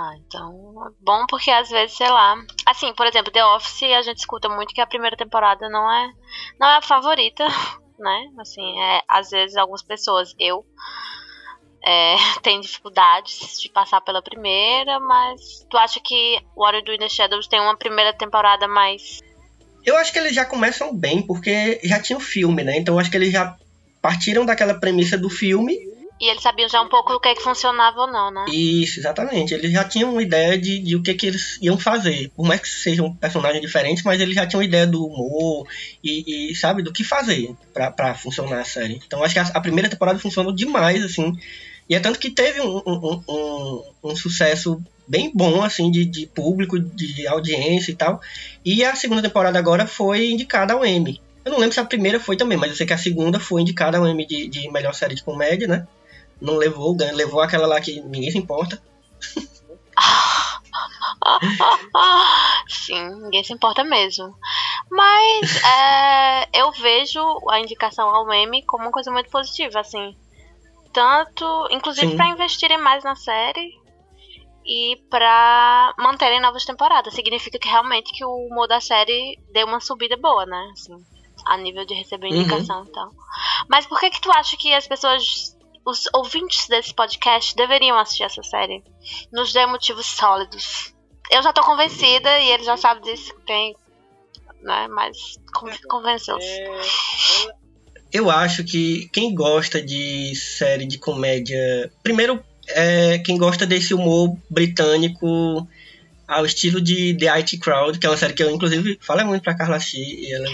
Ah, 0.00 0.14
então 0.16 0.86
é 0.86 0.90
bom 1.00 1.26
porque 1.26 1.50
às 1.50 1.68
vezes, 1.68 1.96
sei 1.96 2.08
lá. 2.08 2.36
Assim, 2.64 2.94
por 2.94 3.04
exemplo, 3.04 3.32
The 3.32 3.44
Office 3.44 3.82
a 3.82 4.02
gente 4.02 4.18
escuta 4.18 4.48
muito 4.48 4.72
que 4.72 4.80
a 4.80 4.86
primeira 4.86 5.16
temporada 5.16 5.68
não 5.68 5.90
é, 5.90 6.12
não 6.60 6.68
é 6.68 6.76
a 6.76 6.82
favorita 6.82 7.44
né? 7.98 8.30
Assim, 8.38 8.80
é, 8.80 9.02
às 9.08 9.30
vezes 9.30 9.56
algumas 9.56 9.82
pessoas, 9.82 10.36
eu, 10.38 10.64
é, 11.84 12.14
tem 12.44 12.60
dificuldades 12.60 13.58
de 13.60 13.68
passar 13.70 14.00
pela 14.00 14.22
primeira, 14.22 15.00
mas 15.00 15.66
tu 15.68 15.76
acha 15.76 15.98
que 15.98 16.40
What 16.56 16.78
You 16.78 16.84
Do 16.84 16.92
in 16.92 16.98
the 16.98 17.08
Shadows 17.08 17.48
tem 17.48 17.60
uma 17.60 17.76
primeira 17.76 18.12
temporada 18.12 18.68
mais. 18.68 19.18
Eu 19.84 19.96
acho 19.96 20.12
que 20.12 20.18
eles 20.20 20.32
já 20.32 20.44
começam 20.44 20.94
bem, 20.94 21.22
porque 21.22 21.80
já 21.82 22.00
tinha 22.00 22.16
o 22.16 22.20
filme, 22.20 22.62
né? 22.62 22.76
Então 22.76 22.94
eu 22.94 23.00
acho 23.00 23.10
que 23.10 23.16
eles 23.16 23.32
já 23.32 23.56
partiram 24.00 24.46
daquela 24.46 24.74
premissa 24.78 25.18
do 25.18 25.28
filme 25.28 25.87
e 26.20 26.28
eles 26.28 26.42
sabiam 26.42 26.68
já 26.68 26.80
um 26.82 26.88
pouco 26.88 27.12
do 27.12 27.20
que, 27.20 27.28
é 27.28 27.34
que 27.34 27.42
funcionava 27.42 28.00
ou 28.00 28.06
não, 28.06 28.30
né? 28.30 28.46
Isso, 28.48 28.98
exatamente. 28.98 29.54
Eles 29.54 29.70
já 29.70 29.84
tinham 29.84 30.12
uma 30.12 30.22
ideia 30.22 30.58
de, 30.58 30.80
de 30.80 30.96
o 30.96 31.02
que, 31.02 31.14
que 31.14 31.26
eles 31.26 31.58
iam 31.62 31.78
fazer. 31.78 32.30
Por 32.34 32.44
mais 32.44 32.60
que 32.60 32.68
sejam 32.68 33.14
personagens 33.14 33.60
diferentes, 33.60 34.02
mas 34.02 34.20
eles 34.20 34.34
já 34.34 34.46
tinham 34.46 34.60
uma 34.60 34.64
ideia 34.66 34.86
do 34.86 35.04
humor 35.06 35.66
e, 36.02 36.50
e 36.50 36.54
sabe, 36.56 36.82
do 36.82 36.92
que 36.92 37.04
fazer 37.04 37.54
para 37.72 38.14
funcionar 38.14 38.60
a 38.60 38.64
série. 38.64 39.00
Então 39.06 39.22
acho 39.22 39.34
que 39.34 39.40
a, 39.40 39.42
a, 39.42 39.60
primeira 39.60 39.88
temporada 39.88 40.18
funcionou 40.18 40.52
demais, 40.52 41.04
assim. 41.04 41.38
E 41.88 41.94
é 41.94 42.00
tanto 42.00 42.18
que 42.18 42.30
teve 42.30 42.60
um, 42.60 42.82
um, 42.84 43.22
um, 43.28 43.82
um 44.04 44.16
sucesso 44.16 44.82
bem 45.06 45.32
bom, 45.32 45.62
assim, 45.62 45.90
de, 45.90 46.04
de 46.04 46.26
público, 46.26 46.78
de 46.78 47.26
audiência 47.28 47.92
e 47.92 47.94
tal. 47.94 48.20
E 48.64 48.84
a 48.84 48.94
segunda 48.96 49.22
temporada 49.22 49.58
agora 49.58 49.86
foi 49.86 50.30
indicada 50.30 50.74
ao 50.74 50.84
Emmy. 50.84 51.20
Eu 51.44 51.52
não 51.52 51.58
lembro 51.58 51.72
se 51.72 51.80
a 51.80 51.84
primeira 51.84 52.20
foi 52.20 52.36
também, 52.36 52.58
mas 52.58 52.70
eu 52.70 52.76
sei 52.76 52.86
que 52.86 52.92
a 52.92 52.98
segunda 52.98 53.40
foi 53.40 53.62
indicada 53.62 53.96
ao 53.96 54.06
Emmy 54.06 54.26
de, 54.26 54.48
de 54.48 54.70
melhor 54.70 54.92
série 54.92 55.14
de 55.14 55.22
comédia, 55.22 55.66
né? 55.66 55.86
Não 56.40 56.56
levou 56.56 56.90
o 56.90 56.96
ganho, 56.96 57.16
levou 57.16 57.40
aquela 57.40 57.66
lá 57.66 57.80
que 57.80 58.00
ninguém 58.00 58.30
se 58.30 58.38
importa. 58.38 58.82
Sim, 62.68 63.22
ninguém 63.22 63.44
se 63.44 63.52
importa 63.52 63.84
mesmo. 63.84 64.34
Mas 64.90 65.64
é, 65.64 66.60
eu 66.60 66.70
vejo 66.72 67.20
a 67.50 67.60
indicação 67.60 68.08
ao 68.08 68.26
meme 68.26 68.64
como 68.64 68.84
uma 68.84 68.92
coisa 68.92 69.10
muito 69.10 69.30
positiva, 69.30 69.80
assim. 69.80 70.16
Tanto, 70.92 71.68
inclusive, 71.70 72.16
para 72.16 72.28
investirem 72.28 72.78
mais 72.78 73.04
na 73.04 73.14
série 73.14 73.78
e 74.64 74.96
para 75.10 75.94
manterem 75.98 76.40
novas 76.40 76.64
temporadas. 76.64 77.14
Significa 77.14 77.58
que 77.58 77.68
realmente 77.68 78.12
que 78.12 78.24
o 78.24 78.46
humor 78.46 78.66
da 78.66 78.80
série 78.80 79.38
deu 79.52 79.66
uma 79.66 79.80
subida 79.80 80.16
boa, 80.16 80.46
né? 80.46 80.70
Assim, 80.72 80.96
a 81.46 81.56
nível 81.56 81.84
de 81.84 81.94
receber 81.94 82.28
indicação 82.28 82.80
uhum. 82.80 82.86
e 82.86 82.92
tal. 82.92 83.10
Mas 83.68 83.86
por 83.86 84.00
que 84.00 84.10
que 84.10 84.20
tu 84.20 84.30
acha 84.32 84.56
que 84.56 84.72
as 84.72 84.86
pessoas 84.86 85.56
os 85.88 86.04
ouvintes 86.12 86.68
desse 86.68 86.92
podcast 86.92 87.56
deveriam 87.56 87.98
assistir 87.98 88.24
essa 88.24 88.42
série. 88.42 88.84
Nos 89.32 89.52
dê 89.54 89.64
motivos 89.64 90.04
sólidos. 90.04 90.92
Eu 91.30 91.42
já 91.42 91.52
tô 91.52 91.62
convencida 91.62 92.38
e 92.40 92.50
ele 92.50 92.62
já 92.62 92.76
sabe 92.76 93.00
disso 93.02 93.34
que 93.34 93.46
tem. 93.46 93.74
Né? 94.62 94.86
Mas 94.88 95.16
convenceu-se. 95.88 96.62
Eu 98.12 98.30
acho 98.30 98.64
que 98.64 99.08
quem 99.12 99.34
gosta 99.34 99.80
de 99.80 100.34
série 100.34 100.86
de 100.86 100.98
comédia. 100.98 101.90
Primeiro, 102.02 102.44
é 102.68 103.18
quem 103.18 103.38
gosta 103.38 103.66
desse 103.66 103.94
humor 103.94 104.36
britânico 104.50 105.66
ao 106.26 106.44
estilo 106.44 106.82
de 106.82 107.16
The 107.16 107.28
IT 107.28 107.58
Crowd, 107.58 107.98
que 107.98 108.06
é 108.06 108.10
uma 108.10 108.16
série 108.16 108.34
que 108.34 108.42
eu, 108.42 108.50
inclusive, 108.50 108.98
falo 109.00 109.24
muito 109.24 109.42
pra 109.42 109.56
Carla 109.56 109.80
Chi. 109.80 109.96
E 109.96 110.34
ela, 110.34 110.46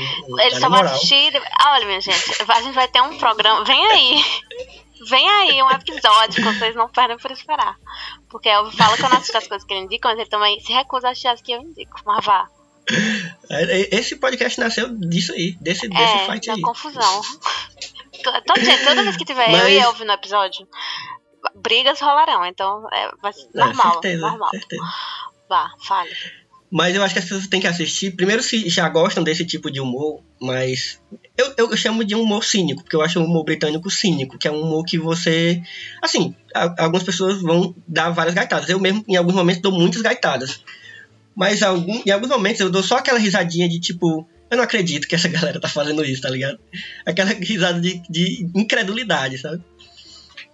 Ele 0.44 0.60
só 0.60 0.68
vai 0.68 0.82
assistir. 0.82 1.32
Olha, 1.66 1.86
minha 1.86 2.00
gente, 2.00 2.42
a 2.46 2.62
gente 2.62 2.74
vai 2.74 2.86
ter 2.86 3.00
um 3.00 3.18
programa. 3.18 3.64
Vem 3.64 3.84
aí! 3.86 4.24
Vem 5.08 5.28
aí 5.28 5.62
um 5.62 5.70
episódio 5.70 6.34
que 6.34 6.52
vocês 6.52 6.74
não 6.74 6.88
perdem 6.88 7.16
por 7.18 7.30
esperar. 7.30 7.76
Porque 8.28 8.48
eu 8.48 8.70
falo 8.72 8.96
que 8.96 9.04
eu 9.04 9.10
não 9.10 9.18
assisto 9.18 9.38
as 9.38 9.46
coisas 9.46 9.66
que 9.66 9.74
ele 9.74 9.84
indica, 9.84 10.08
mas 10.08 10.18
ele 10.18 10.28
também 10.28 10.60
se 10.60 10.72
recusa 10.72 11.08
a 11.08 11.10
assistir 11.10 11.28
as 11.28 11.42
que 11.42 11.52
eu 11.52 11.60
indico. 11.60 12.00
Mas 12.04 12.24
vá. 12.24 12.48
É, 13.50 13.80
é, 13.80 13.88
esse 13.96 14.16
podcast 14.16 14.60
nasceu 14.60 14.88
disso 14.98 15.32
aí, 15.32 15.52
desse, 15.60 15.88
desse 15.88 16.02
é, 16.02 16.26
fight 16.26 16.50
aí. 16.50 16.60
confusão. 16.60 17.22
Todo 18.46 18.60
dia, 18.60 18.84
toda 18.84 19.02
vez 19.02 19.16
que 19.16 19.24
tiver 19.24 19.50
mas... 19.50 19.62
eu 19.62 19.68
e 19.68 19.78
Elvio 19.78 20.06
no 20.06 20.12
episódio, 20.12 20.66
brigas 21.54 22.00
rolarão. 22.00 22.44
Então 22.44 22.86
é, 22.92 23.10
vai 23.20 23.32
ser 23.32 23.48
normal. 23.54 23.92
certeza, 23.92 24.28
normal. 24.28 24.50
certeza. 24.50 24.82
Vá, 25.48 25.70
fale. 25.82 26.10
Mas 26.74 26.96
eu 26.96 27.04
acho 27.04 27.14
que 27.14 27.20
as 27.20 27.24
pessoas 27.24 27.46
têm 27.46 27.60
que 27.60 27.68
assistir. 27.68 28.16
Primeiro, 28.16 28.42
se 28.42 28.68
já 28.68 28.88
gostam 28.88 29.22
desse 29.22 29.44
tipo 29.44 29.70
de 29.70 29.80
humor, 29.80 30.24
mas. 30.40 31.00
Eu, 31.38 31.54
eu 31.56 31.76
chamo 31.76 32.04
de 32.04 32.16
humor 32.16 32.42
cínico, 32.42 32.82
porque 32.82 32.96
eu 32.96 33.00
acho 33.00 33.20
o 33.20 33.24
humor 33.24 33.44
britânico 33.44 33.88
cínico, 33.88 34.36
que 34.36 34.48
é 34.48 34.50
um 34.50 34.60
humor 34.60 34.84
que 34.84 34.98
você. 34.98 35.62
Assim, 36.02 36.34
a, 36.52 36.82
algumas 36.82 37.04
pessoas 37.04 37.40
vão 37.40 37.76
dar 37.86 38.10
várias 38.10 38.34
gaitadas. 38.34 38.68
Eu 38.68 38.80
mesmo, 38.80 39.04
em 39.06 39.14
alguns 39.14 39.36
momentos, 39.36 39.62
dou 39.62 39.70
muitas 39.70 40.02
gaitadas. 40.02 40.64
Mas 41.32 41.62
algum, 41.62 42.02
em 42.04 42.10
alguns 42.10 42.30
momentos 42.30 42.60
eu 42.60 42.68
dou 42.68 42.82
só 42.82 42.96
aquela 42.96 43.20
risadinha 43.20 43.68
de 43.68 43.78
tipo. 43.78 44.28
Eu 44.50 44.56
não 44.56 44.64
acredito 44.64 45.06
que 45.06 45.14
essa 45.14 45.28
galera 45.30 45.60
tá 45.60 45.68
fazendo 45.68 46.04
isso, 46.04 46.22
tá 46.22 46.28
ligado? 46.28 46.58
Aquela 47.06 47.30
risada 47.34 47.80
de, 47.80 48.02
de 48.10 48.50
incredulidade, 48.52 49.38
sabe? 49.38 49.62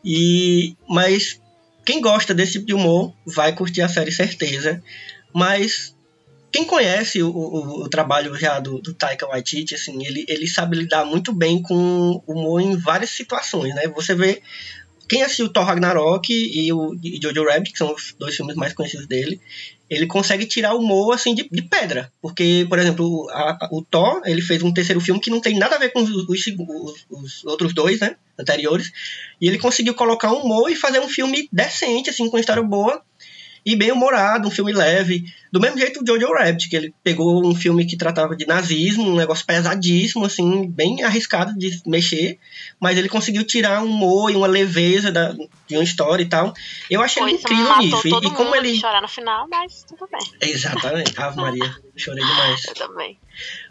E. 0.04 0.76
Mas. 0.86 1.40
Quem 1.82 1.98
gosta 1.98 2.34
desse 2.34 2.52
tipo 2.52 2.66
de 2.66 2.74
humor 2.74 3.14
vai 3.24 3.54
curtir 3.54 3.80
a 3.80 3.88
série, 3.88 4.12
certeza. 4.12 4.82
Mas 5.32 5.94
quem 6.52 6.64
conhece 6.64 7.22
o, 7.22 7.28
o, 7.30 7.84
o, 7.84 7.88
trabalho 7.88 8.34
já 8.36 8.58
do, 8.58 8.80
do 8.80 8.92
Taika 8.92 9.26
Waititi, 9.26 9.74
assim, 9.74 10.04
ele, 10.04 10.24
ele 10.28 10.48
sabe 10.48 10.76
lidar 10.76 11.04
muito 11.04 11.32
bem 11.32 11.62
com 11.62 12.22
humor 12.26 12.60
em 12.60 12.76
várias 12.76 13.10
situações, 13.10 13.74
né? 13.74 13.86
Você 13.88 14.14
vê 14.14 14.42
quem 15.08 15.22
assistiu 15.22 15.48
Thor 15.48 15.64
Ragnarok 15.64 16.32
e 16.32 16.72
o 16.72 16.94
e 17.02 17.20
Jojo 17.20 17.44
Rabbit, 17.44 17.72
que 17.72 17.78
são 17.78 17.92
os 17.92 18.14
dois 18.18 18.36
filmes 18.36 18.54
mais 18.54 18.72
conhecidos 18.72 19.08
dele, 19.08 19.40
ele 19.88 20.06
consegue 20.06 20.46
tirar 20.46 20.74
o 20.74 20.78
humor 20.78 21.12
assim 21.12 21.34
de, 21.34 21.48
de 21.50 21.62
pedra, 21.62 22.12
porque 22.22 22.64
por 22.68 22.78
exemplo 22.78 23.28
a, 23.30 23.68
o 23.72 23.82
Thor 23.82 24.22
ele 24.24 24.40
fez 24.40 24.62
um 24.62 24.72
terceiro 24.72 25.00
filme 25.00 25.20
que 25.20 25.30
não 25.30 25.40
tem 25.40 25.58
nada 25.58 25.74
a 25.74 25.78
ver 25.80 25.92
com 25.92 26.00
os, 26.00 26.10
os, 26.10 27.06
os, 27.10 27.44
outros 27.44 27.74
dois, 27.74 27.98
né, 27.98 28.14
anteriores, 28.38 28.92
e 29.40 29.48
ele 29.48 29.58
conseguiu 29.58 29.94
colocar 29.94 30.32
um 30.32 30.42
humor 30.42 30.70
e 30.70 30.76
fazer 30.76 31.00
um 31.00 31.08
filme 31.08 31.48
decente 31.52 32.10
assim 32.10 32.30
com 32.30 32.38
história 32.38 32.62
boa 32.62 33.02
e 33.64 33.76
bem 33.76 33.92
humorado, 33.92 34.48
um 34.48 34.50
filme 34.50 34.72
leve. 34.72 35.24
Do 35.52 35.60
mesmo 35.60 35.78
jeito 35.78 36.02
o 36.02 36.06
Jojo 36.06 36.32
Rabbit, 36.32 36.68
que 36.68 36.76
ele 36.76 36.94
pegou 37.02 37.44
um 37.44 37.54
filme 37.54 37.84
que 37.84 37.96
tratava 37.96 38.36
de 38.36 38.46
nazismo, 38.46 39.08
um 39.08 39.16
negócio 39.16 39.44
pesadíssimo, 39.44 40.24
assim, 40.24 40.68
bem 40.68 41.02
arriscado 41.02 41.56
de 41.58 41.82
mexer, 41.86 42.38
mas 42.78 42.96
ele 42.96 43.08
conseguiu 43.08 43.44
tirar 43.44 43.82
um 43.82 43.86
humor 43.86 44.30
e 44.30 44.36
uma 44.36 44.46
leveza 44.46 45.10
da, 45.10 45.32
de 45.66 45.76
uma 45.76 45.82
história 45.82 46.22
e 46.22 46.28
tal. 46.28 46.54
Eu 46.88 47.02
achei 47.02 47.22
ele 47.22 47.32
incrível 47.32 47.78
nisso. 47.78 48.06
E, 48.06 48.26
e 48.26 48.30
como 48.30 48.54
ele. 48.54 48.76
chorar 48.76 49.02
no 49.02 49.08
final, 49.08 49.48
mas 49.50 49.84
tudo 49.84 50.08
bem. 50.10 50.48
Exatamente. 50.48 51.12
Ave 51.20 51.36
Maria, 51.36 51.76
chorei 51.96 52.24
demais. 52.24 52.64
Eu 52.66 52.74
também. 52.74 53.18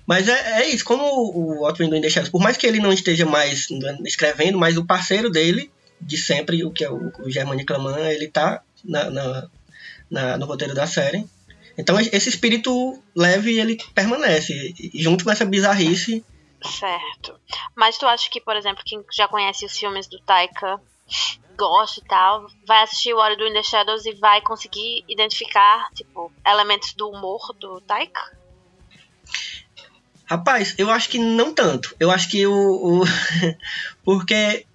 Mas 0.05 0.27
é, 0.27 0.63
é 0.63 0.69
isso, 0.69 0.83
como 0.83 1.03
o 1.03 1.65
Otto 1.65 1.87
do 1.87 1.95
Indexados, 1.95 2.29
por 2.29 2.41
mais 2.41 2.57
que 2.57 2.65
ele 2.65 2.79
não 2.79 2.91
esteja 2.91 3.25
mais 3.25 3.67
escrevendo, 4.05 4.57
mas 4.57 4.75
o 4.75 4.85
parceiro 4.85 5.29
dele, 5.29 5.71
de 6.01 6.17
sempre, 6.17 6.63
o 6.65 6.71
que 6.71 6.83
é 6.83 6.89
o, 6.89 7.11
o 7.19 7.29
Germani 7.29 7.63
Claman, 7.63 8.09
ele 8.09 8.27
tá 8.27 8.61
na, 8.83 9.09
na, 9.09 9.49
na, 10.09 10.37
no 10.37 10.45
roteiro 10.45 10.73
da 10.73 10.87
série. 10.87 11.25
Então 11.77 11.99
esse 11.99 12.29
espírito 12.29 13.01
leve 13.15 13.57
ele 13.57 13.77
permanece. 13.93 14.73
Junto 14.93 15.23
com 15.23 15.31
essa 15.31 15.45
bizarrice. 15.45 16.23
Certo. 16.61 17.39
Mas 17.75 17.97
tu 17.97 18.05
acha 18.05 18.29
que, 18.29 18.41
por 18.41 18.55
exemplo, 18.55 18.83
quem 18.85 19.03
já 19.15 19.27
conhece 19.27 19.65
os 19.65 19.77
filmes 19.77 20.07
do 20.07 20.19
Taika 20.19 20.79
gosta 21.57 21.99
e 21.99 22.03
tal, 22.03 22.47
vai 22.65 22.83
assistir 22.83 23.13
What 23.13 23.35
Do 23.37 23.47
in 23.47 23.53
the 23.53 23.63
Shadows 23.63 24.05
e 24.05 24.13
vai 24.13 24.41
conseguir 24.41 25.03
identificar, 25.09 25.89
tipo, 25.93 26.31
elementos 26.45 26.93
do 26.93 27.09
humor 27.09 27.53
do 27.59 27.81
Taika? 27.81 28.37
Rapaz, 30.25 30.75
eu 30.77 30.89
acho 30.89 31.09
que 31.09 31.17
não 31.17 31.53
tanto. 31.53 31.95
Eu 31.99 32.11
acho 32.11 32.29
que 32.29 32.45
o. 32.45 33.01
o 33.01 33.03
porque 34.05 34.65
o, 34.67 34.68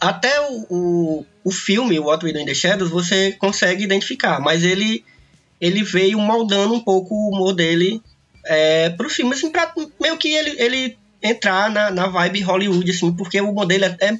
até 0.00 0.40
o, 0.48 0.66
o, 0.70 1.26
o 1.44 1.50
filme, 1.50 1.98
What 1.98 2.24
We 2.24 2.32
Do 2.32 2.40
in 2.40 2.46
the 2.46 2.54
Shadows, 2.54 2.90
você 2.90 3.32
consegue 3.32 3.84
identificar, 3.84 4.40
mas 4.40 4.64
ele, 4.64 5.04
ele 5.60 5.82
veio 5.82 6.18
moldando 6.18 6.74
um 6.74 6.80
pouco 6.80 7.14
o 7.14 7.30
humor 7.30 7.54
dele 7.54 8.02
é, 8.44 8.90
pro 8.90 9.10
filme, 9.10 9.34
assim, 9.34 9.50
pra 9.50 9.72
meio 10.00 10.16
que 10.16 10.28
ele, 10.28 10.56
ele 10.58 10.98
entrar 11.22 11.70
na, 11.70 11.90
na 11.90 12.06
vibe 12.06 12.40
Hollywood, 12.40 12.90
assim, 12.90 13.12
porque 13.12 13.40
o 13.40 13.52
modelo 13.52 13.84
é, 13.84 13.96
é, 14.00 14.18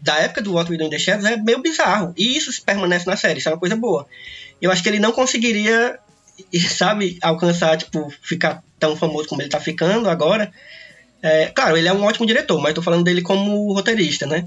da 0.00 0.18
época 0.18 0.42
do 0.42 0.54
What 0.54 0.70
We 0.70 0.76
Do 0.78 0.84
in 0.84 0.90
the 0.90 0.98
Shadows 0.98 1.24
é 1.24 1.36
meio 1.36 1.60
bizarro, 1.60 2.14
e 2.16 2.36
isso 2.36 2.50
permanece 2.64 3.06
na 3.06 3.16
série, 3.16 3.38
isso 3.38 3.48
é 3.48 3.52
uma 3.52 3.58
coisa 3.58 3.76
boa. 3.76 4.06
Eu 4.60 4.70
acho 4.70 4.82
que 4.82 4.88
ele 4.88 5.00
não 5.00 5.12
conseguiria, 5.12 5.98
sabe, 6.68 7.18
alcançar, 7.22 7.76
tipo, 7.76 8.12
ficar 8.22 8.62
tão 8.78 8.96
famoso 8.96 9.28
como 9.28 9.42
ele 9.42 9.48
tá 9.48 9.60
ficando 9.60 10.08
agora. 10.08 10.52
É, 11.22 11.46
claro, 11.46 11.76
ele 11.76 11.88
é 11.88 11.92
um 11.92 12.04
ótimo 12.04 12.26
diretor, 12.26 12.60
mas 12.60 12.74
tô 12.74 12.82
falando 12.82 13.04
dele 13.04 13.22
como 13.22 13.72
roteirista, 13.72 14.26
né? 14.26 14.46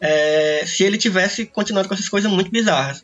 É, 0.00 0.64
se 0.66 0.84
ele 0.84 0.98
tivesse 0.98 1.46
continuado 1.46 1.88
com 1.88 1.94
essas 1.94 2.08
coisas 2.08 2.30
muito 2.30 2.50
bizarras. 2.50 3.02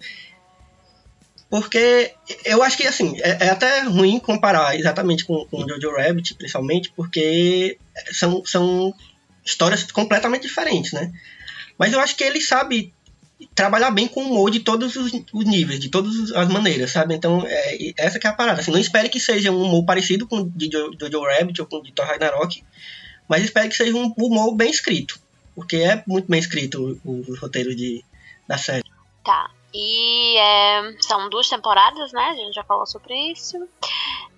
Porque 1.48 2.14
eu 2.46 2.62
acho 2.62 2.78
que, 2.78 2.87
assim, 2.87 3.18
é, 3.20 3.46
é 3.46 3.50
até 3.50 3.81
ruim 3.83 4.18
comparar 4.18 4.74
exatamente 4.74 5.24
com, 5.24 5.44
com 5.46 5.68
Jojo 5.68 5.94
Rabbit, 5.94 6.35
principalmente, 6.35 6.90
porque 6.96 7.78
são, 8.11 8.42
são 8.46 8.94
histórias 9.44 9.90
completamente 9.92 10.46
diferentes, 10.46 10.92
né? 10.92 11.12
Mas 11.76 11.92
eu 11.92 12.00
acho 12.00 12.16
que 12.16 12.24
ele 12.24 12.40
sabe 12.40 12.94
trabalhar 13.55 13.90
bem 13.90 14.07
com 14.07 14.22
humor 14.22 14.50
de 14.50 14.61
todos 14.61 14.96
os, 14.96 15.12
os 15.33 15.44
níveis, 15.44 15.81
de 15.81 15.88
todas 15.88 16.33
as 16.33 16.48
maneiras, 16.48 16.90
sabe? 16.90 17.14
Então, 17.14 17.44
é, 17.46 17.92
essa 17.96 18.18
que 18.18 18.26
é 18.26 18.31
a 18.31 18.33
parada. 18.33 18.61
Assim, 18.61 18.70
não 18.70 18.78
espere 18.78 19.09
que 19.09 19.20
seja 19.20 19.50
um 19.50 19.62
humor 19.62 19.85
parecido 19.85 20.26
com 20.26 20.38
o 20.38 20.50
de 20.50 20.70
Jojo 20.72 21.24
Rabbit 21.24 21.61
ou 21.61 21.66
com 21.66 21.76
o 21.76 21.83
de 21.83 21.92
Thor 21.92 22.07
Ragnarok, 22.07 22.64
mas 23.28 23.44
espere 23.44 23.68
que 23.68 23.76
seja 23.76 23.94
um 23.94 24.12
humor 24.16 24.55
bem 24.55 24.70
escrito, 24.70 25.20
porque 25.54 25.76
é 25.76 26.02
muito 26.06 26.28
bem 26.28 26.40
escrito 26.40 27.00
o, 27.04 27.20
o 27.20 27.36
roteiro 27.36 27.74
de, 27.74 28.04
da 28.46 28.58
série. 28.58 28.84
Tá. 29.24 29.50
E 29.74 30.36
é, 30.36 30.96
são 31.00 31.30
duas 31.30 31.48
temporadas, 31.48 32.12
né? 32.12 32.22
A 32.22 32.34
gente 32.34 32.54
já 32.54 32.64
falou 32.64 32.86
sobre 32.86 33.14
isso. 33.32 33.56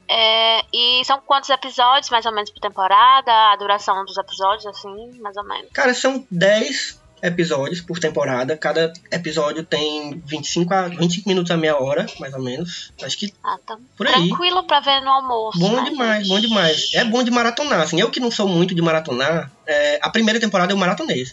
É, 0.09 0.61
e 0.73 1.05
são 1.05 1.21
quantos 1.21 1.51
episódios, 1.51 2.11
mais 2.11 2.27
ou 2.27 2.33
menos, 2.33 2.51
por 2.51 2.61
temporada? 2.61 3.33
A 3.53 3.57
duração 3.57 4.05
dos 4.05 4.17
episódios, 4.17 4.67
assim, 4.67 5.19
mais 5.21 5.37
ou 5.37 5.45
menos? 5.45 5.71
Cara, 5.73 5.95
são 5.95 6.27
10 6.31 7.01
episódios 7.25 7.81
por 7.81 7.99
temporada. 7.99 8.57
Cada 8.57 8.93
episódio 9.11 9.65
tem 9.65 10.23
25 10.27 10.75
a 10.75 10.89
25 10.89 11.29
minutos 11.29 11.51
a 11.51 11.57
meia 11.57 11.77
hora, 11.81 12.07
mais 12.21 12.35
ou 12.35 12.43
menos. 12.43 12.93
Acho 13.03 13.17
que 13.19 13.33
Ah, 13.43 13.57
tá. 13.67 13.79
por 13.97 14.07
aí. 14.07 14.29
Tranquilo 14.29 14.63
pra 14.65 14.81
ver 14.81 15.01
no 15.01 15.11
almoço. 15.11 15.59
Bom 15.59 15.75
né, 15.83 15.91
demais, 15.91 16.29
bom 16.29 16.39
demais. 16.39 16.91
É 16.95 17.05
bom 17.05 17.23
de 17.25 17.31
maratonar. 17.31 17.81
Assim, 17.81 17.99
eu 17.99 18.11
que 18.11 18.21
não 18.21 18.31
sou 18.31 18.47
muito 18.47 18.75
de 18.75 18.83
maratonar, 18.83 19.51
é, 19.67 19.99
a 20.03 20.11
primeira 20.11 20.39
temporada 20.39 20.73
eu 20.73 20.77
maratonei. 20.77 21.27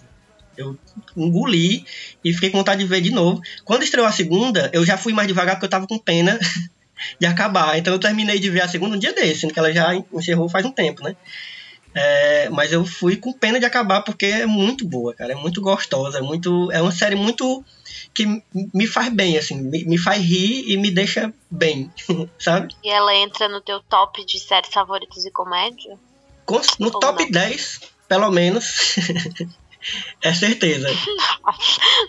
Eu 0.57 0.77
engoli 1.15 1.85
e 2.23 2.33
fiquei 2.33 2.49
com 2.49 2.57
vontade 2.57 2.81
de 2.81 2.87
ver 2.87 3.01
de 3.01 3.11
novo. 3.11 3.41
Quando 3.65 3.83
estreou 3.83 4.07
a 4.07 4.11
segunda, 4.11 4.69
eu 4.73 4.85
já 4.85 4.97
fui 4.97 5.11
mais 5.13 5.27
devagar 5.27 5.55
porque 5.55 5.65
eu 5.65 5.69
tava 5.69 5.87
com 5.87 5.97
pena 5.97 6.39
de 7.19 7.25
acabar. 7.25 7.77
Então 7.77 7.93
eu 7.93 7.99
terminei 7.99 8.39
de 8.39 8.49
ver 8.49 8.61
a 8.61 8.67
segunda 8.67 8.95
um 8.95 8.99
dia 8.99 9.13
desse, 9.13 9.41
sendo 9.41 9.53
que 9.53 9.59
ela 9.59 9.71
já 9.73 9.93
encerrou 10.13 10.47
faz 10.49 10.65
um 10.65 10.71
tempo, 10.71 11.03
né? 11.03 11.15
É, 11.93 12.49
mas 12.49 12.71
eu 12.71 12.85
fui 12.85 13.17
com 13.17 13.33
pena 13.33 13.59
de 13.59 13.65
acabar 13.65 14.01
porque 14.01 14.25
é 14.25 14.45
muito 14.45 14.87
boa, 14.87 15.13
cara. 15.13 15.33
É 15.33 15.35
muito 15.35 15.61
gostosa. 15.61 16.19
É, 16.19 16.21
muito, 16.21 16.71
é 16.71 16.81
uma 16.81 16.91
série 16.91 17.15
muito 17.15 17.63
que 18.13 18.25
me 18.73 18.87
faz 18.87 19.09
bem, 19.13 19.37
assim. 19.37 19.61
Me, 19.61 19.83
me 19.85 19.97
faz 19.97 20.21
rir 20.21 20.71
e 20.71 20.77
me 20.77 20.89
deixa 20.89 21.33
bem, 21.49 21.91
sabe? 22.39 22.73
E 22.83 22.89
ela 22.89 23.13
entra 23.15 23.49
no 23.49 23.59
teu 23.61 23.81
top 23.81 24.25
de 24.25 24.39
séries 24.39 24.73
favoritas 24.73 25.23
de 25.23 25.31
comédia? 25.31 25.97
Com- 26.45 26.61
no 26.79 26.87
Ou 26.87 26.99
top 26.99 27.23
não? 27.23 27.31
10, 27.31 27.81
pelo 28.07 28.31
menos. 28.31 28.95
é 30.23 30.33
certeza. 30.33 30.87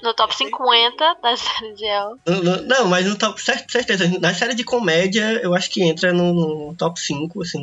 No 0.03 0.13
top 0.15 0.35
50 0.35 1.17
da 1.23 1.37
série 1.37 1.75
de 1.75 1.85
El. 1.87 2.19
Não, 2.67 2.87
mas 2.87 3.07
no 3.07 3.17
top, 3.17 3.41
cer- 3.41 3.65
certeza. 3.69 4.07
Na 4.21 4.35
série 4.35 4.55
de 4.55 4.65
comédia, 4.65 5.41
eu 5.43 5.55
acho 5.55 5.71
que 5.71 5.83
entra 5.83 6.13
no, 6.13 6.33
no 6.69 6.75
top 6.77 7.01
5, 7.01 7.43
assim. 7.43 7.63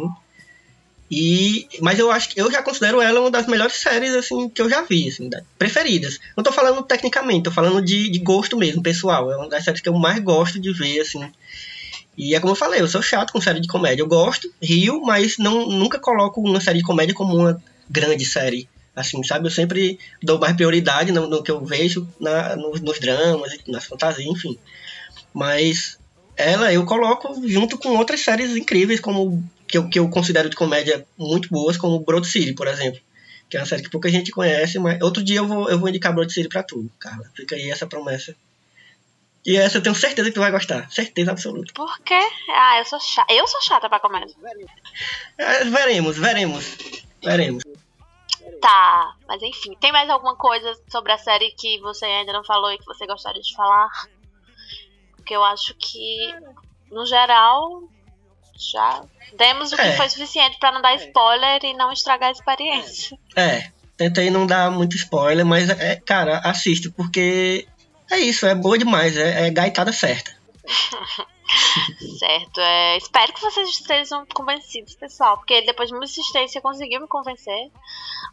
E, 1.12 1.67
mas 1.82 1.98
eu 1.98 2.12
acho 2.12 2.30
que 2.30 2.39
eu 2.39 2.52
já 2.52 2.62
considero 2.62 3.02
ela 3.02 3.19
uma 3.19 3.32
das 3.32 3.48
melhores 3.48 3.74
séries 3.76 4.13
assim 4.13 4.48
que 4.48 4.62
eu 4.62 4.69
já 4.69 4.84
vi, 4.84 5.08
assim, 5.10 5.28
da- 5.28 5.41
preferidas. 5.58 6.19
Não 6.38 6.43
tô 6.43 6.52
falando 6.52 6.84
tecnicamente, 6.84 7.45
tô 7.45 7.52
falando 7.52 7.82
de, 7.82 8.10
de 8.12 8.19
gosto 8.19 8.56
mesmo, 8.58 8.84
pessoal. 8.84 9.32
É 9.32 9.36
uma 9.38 9.50
das 9.50 9.63
séries 9.63 9.82
que 9.82 9.89
eu 9.89 9.93
mais 9.93 10.19
gosto 10.24 10.60
de 10.60 10.72
ver, 10.72 11.00
assim. 11.00 11.32
E 12.15 12.36
é 12.36 12.39
como 12.39 12.52
eu 12.52 12.56
falei, 12.56 12.82
eu 12.82 12.88
sou 12.88 13.02
chato 13.02 13.32
com 13.32 13.41
série 13.41 13.60
de 13.60 13.67
comédia. 13.67 14.04
Eu 14.04 14.08
gosto, 14.08 14.52
rio, 14.62 15.02
mas 15.02 15.38
não, 15.39 15.67
nunca 15.67 15.98
coloco 15.98 16.41
uma 16.41 16.62
série 16.62 16.80
de 16.80 16.84
comédia 16.84 17.15
como 17.15 17.36
uma 17.36 17.60
grande 17.89 18.26
série. 18.26 18.67
Assim, 18.95 19.24
sabe? 19.24 19.48
Eu 19.48 19.52
sempre 19.52 19.98
dou 20.22 20.38
mais 20.38 20.56
prioridade 20.56 21.12
no, 21.12 21.26
no 21.28 21.41
que 21.41 21.50
eu 21.50 21.63
vejo 21.63 22.08
na, 22.19 22.56
nos, 22.56 22.82
nos 22.82 23.00
dramas, 23.00 23.58
nas 23.67 23.86
fantasias, 23.86 24.28
enfim. 24.28 24.58
Mas 25.34 25.98
ela 26.36 26.72
eu 26.74 26.86
coloco 26.86 27.48
junto 27.48 27.78
com 27.78 27.95
outras 27.98 28.19
séries 28.19 28.56
incríveis, 28.56 29.00
como 29.00 29.41
que 29.70 29.78
eu, 29.78 29.88
que 29.88 30.00
eu 30.00 30.10
considero 30.10 30.50
de 30.50 30.56
comédia 30.56 31.06
muito 31.18 31.48
boas, 31.50 31.78
como 31.78 32.00
Broad 32.00 32.28
City, 32.28 32.54
por 32.54 32.68
exemplo. 32.68 33.00
Que 33.48 33.58
é 33.58 33.60
uma 33.60 33.66
série 33.66 33.84
que 33.84 33.90
pouca 33.90 34.10
gente 34.10 34.32
conhece, 34.32 34.80
mas 34.80 35.02
outro 35.02 35.24
dia 35.24 35.38
eu 35.38 35.48
vou, 35.48 35.70
eu 35.70 35.80
vou 35.80 35.90
indicar 35.90 36.14
Broad 36.14 36.32
City 36.34 36.50
pra 36.50 36.64
tu, 36.64 36.90
Carla. 37.00 37.30
Fica 37.36 37.56
aí 37.56 37.70
essa 37.70 37.88
promessa. 37.88 38.36
E 39.46 39.56
essa 39.56 39.78
eu 39.78 39.84
tenho 39.84 39.96
certeza 39.96 40.28
que 40.28 40.34
tu 40.34 40.42
vai 40.42 40.52
gostar. 40.52 40.92
Certeza 40.92 41.32
absoluta. 41.32 41.72
Por 41.74 42.00
quê? 42.02 42.20
Ah, 42.50 42.80
eu 42.80 42.86
sou 42.86 43.00
chata. 43.00 43.34
Eu 43.34 43.48
sou 43.48 43.62
chata 43.62 43.88
pra 43.88 44.00
comédia. 44.00 44.36
É, 45.38 45.64
veremos, 45.66 46.18
veremos. 46.18 46.78
Veremos. 47.24 47.64
Tá, 48.62 49.16
mas 49.28 49.42
enfim, 49.42 49.76
tem 49.80 49.92
mais 49.92 50.10
alguma 50.10 50.36
coisa 50.36 50.74
sobre 50.90 51.12
a 51.12 51.18
série 51.18 51.52
que 51.52 51.80
você 51.80 52.06
ainda 52.06 52.34
não 52.34 52.44
falou 52.44 52.72
e 52.72 52.78
que 52.78 52.86
você 52.86 53.06
gostaria 53.06 53.42
de 53.42 53.56
falar? 53.56 53.90
Porque 55.16 55.36
eu 55.36 55.44
acho 55.44 55.74
que, 55.76 56.34
no 56.92 57.06
geral, 57.06 57.84
já 58.60 59.02
demos 59.38 59.72
o 59.72 59.76
que 59.76 59.82
É. 59.82 59.95
foi 59.95 60.10
suficiente 60.10 60.58
pra 60.60 60.72
não 60.72 60.82
dar 60.82 60.95
spoiler 60.95 61.63
e 61.63 61.74
não 61.74 61.91
estragar 61.91 62.30
a 62.30 62.32
experiência. 62.32 63.17
É, 63.36 63.72
tentei 63.98 64.30
não 64.30 64.45
dar 64.45 64.69
muito 64.72 64.95
spoiler, 64.95 65.45
mas 65.45 65.69
é, 65.69 65.95
cara, 65.95 66.39
assiste, 66.39 66.89
porque 66.89 67.67
é 68.12 68.19
isso, 68.19 68.45
é 68.45 68.54
boa 68.56 68.78
demais, 68.78 69.15
é, 69.17 69.48
é 69.48 69.50
gaitada 69.52 69.91
certa. 69.93 70.38
Certo, 72.19 72.62
é, 72.62 72.98
espero 72.98 73.34
que 73.34 73.41
vocês 73.41 73.69
estejam 73.69 74.24
convencidos, 74.34 74.93
pessoal, 74.95 75.38
porque 75.38 75.62
depois 75.63 75.89
de 75.89 75.95
muita 75.95 76.12
insistência 76.12 76.62
conseguiu 76.62 77.02
me 77.02 77.08
convencer. 77.08 77.72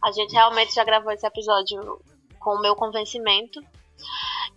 A 0.04 0.12
gente 0.12 0.32
realmente 0.32 0.74
já 0.74 0.84
gravou 0.84 1.10
esse 1.12 1.26
episódio 1.26 1.98
com 2.38 2.50
o 2.56 2.60
meu 2.60 2.76
convencimento. 2.76 3.60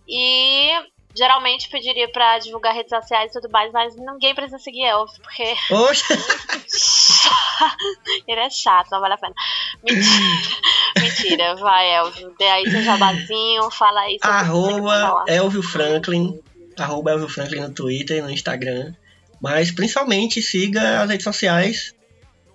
E 0.06 0.70
geralmente 1.14 1.68
pediria 1.68 2.10
pra 2.10 2.38
divulgar 2.38 2.74
redes 2.74 2.90
sociais 2.90 3.30
e 3.30 3.34
tudo 3.34 3.50
mais, 3.50 3.72
mas 3.72 3.94
ninguém 3.96 4.34
precisa 4.34 4.58
seguir 4.58 4.84
Elf, 4.84 5.18
porque 5.18 5.54
Oxe, 5.70 6.04
ele 8.26 8.40
é 8.40 8.50
chato, 8.50 8.90
não 8.90 9.00
vale 9.00 9.14
a 9.14 9.18
pena. 9.18 9.34
Mentira, 9.82 10.58
Mentira 10.98 11.56
vai, 11.56 11.94
Elf. 11.96 12.16
Dê 12.38 12.48
aí 12.48 12.70
seu 12.70 12.82
jabazinho, 12.82 13.70
fala 13.70 14.00
aí 14.00 14.18
arroba. 14.22 15.24
Elvio 15.26 15.62
Franklin, 15.62 16.40
arroba 16.78 17.12
Elvio 17.12 17.28
Franklin 17.28 17.60
no 17.60 17.72
Twitter 17.72 18.18
e 18.18 18.22
no 18.22 18.30
Instagram. 18.30 18.94
Mas 19.40 19.70
principalmente 19.70 20.42
siga 20.42 21.02
as 21.02 21.10
redes 21.10 21.24
sociais 21.24 21.94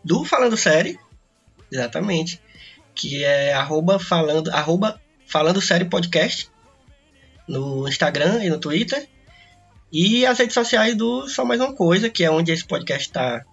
do 0.03 0.23
Falando 0.23 0.55
Série, 0.55 0.99
exatamente, 1.71 2.39
que 2.93 3.23
é 3.23 3.53
arroba 3.53 3.97
falando, 3.97 4.51
arroba 4.51 5.01
falando 5.25 5.59
série 5.59 5.85
podcast 5.85 6.51
no 7.47 7.87
Instagram 7.87 8.43
e 8.43 8.49
no 8.49 8.59
Twitter. 8.59 9.07
E 9.91 10.25
as 10.25 10.39
redes 10.39 10.53
sociais 10.53 10.95
do 10.95 11.27
Só 11.27 11.45
Mais 11.45 11.61
Uma 11.61 11.73
Coisa, 11.73 12.09
que 12.09 12.23
é 12.23 12.31
onde 12.31 12.51
esse 12.51 12.65
podcast 12.65 13.07
está 13.07 13.45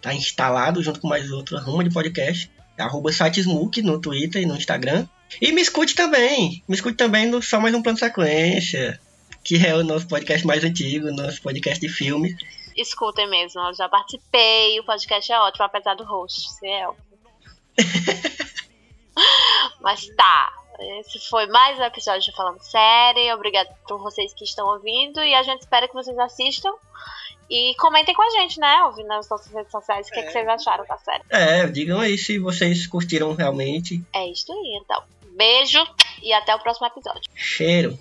tá 0.00 0.14
instalado, 0.14 0.82
junto 0.82 1.00
com 1.00 1.08
mais 1.08 1.30
outro 1.30 1.58
ramo 1.58 1.82
de 1.82 1.90
podcast. 1.90 2.50
Arroba 2.78 3.10
sitesmook 3.10 3.82
no 3.82 4.00
Twitter 4.00 4.42
e 4.42 4.46
no 4.46 4.56
Instagram. 4.56 5.08
E 5.40 5.52
me 5.52 5.60
escute 5.60 5.94
também. 5.94 6.62
Me 6.68 6.74
escute 6.74 6.96
também 6.96 7.26
no 7.26 7.42
Só 7.42 7.60
Mais 7.60 7.74
Um 7.74 7.82
Plano 7.82 7.98
Sequência, 7.98 9.00
que 9.42 9.66
é 9.66 9.74
o 9.74 9.82
nosso 9.82 10.06
podcast 10.06 10.46
mais 10.46 10.64
antigo, 10.64 11.10
nosso 11.10 11.42
podcast 11.42 11.80
de 11.80 11.92
filmes. 11.92 12.36
Escutem 12.76 13.28
mesmo, 13.28 13.60
eu 13.60 13.74
já 13.74 13.88
participei, 13.88 14.78
o 14.78 14.84
podcast 14.84 15.32
é 15.32 15.40
ótimo, 15.40 15.64
apesar 15.64 15.96
do 15.96 16.04
host 16.04 16.48
ser 16.52 16.68
Elf. 16.68 16.96
Mas 19.82 20.06
tá, 20.16 20.52
esse 20.80 21.18
foi 21.28 21.46
mais 21.46 21.78
um 21.78 21.82
episódio 21.82 22.22
de 22.22 22.36
Falando 22.36 22.62
Série. 22.62 23.32
Obrigado 23.32 23.68
por 23.86 23.98
vocês 23.98 24.32
que 24.32 24.44
estão 24.44 24.66
ouvindo 24.68 25.20
e 25.22 25.34
a 25.34 25.42
gente 25.42 25.60
espera 25.60 25.88
que 25.88 25.94
vocês 25.94 26.18
assistam 26.18 26.72
E 27.50 27.74
comentem 27.76 28.14
com 28.14 28.22
a 28.22 28.30
gente, 28.30 28.60
né? 28.60 28.82
Ouvindo 28.84 29.08
nas 29.08 29.28
nossas 29.28 29.52
redes 29.52 29.72
sociais 29.72 30.06
o 30.08 30.10
que, 30.10 30.22
que 30.22 30.30
vocês 30.30 30.46
acharam 30.46 30.84
da 30.86 30.98
série. 30.98 31.22
É, 31.30 31.66
digam 31.66 32.00
aí 32.00 32.16
se 32.16 32.38
vocês 32.38 32.86
curtiram 32.86 33.34
realmente. 33.34 34.02
É 34.14 34.26
isso 34.30 34.52
aí, 34.52 34.80
então. 34.82 35.02
Beijo 35.36 35.84
e 36.22 36.32
até 36.32 36.54
o 36.54 36.58
próximo 36.58 36.86
episódio. 36.86 37.22
Cheiro. 37.34 37.98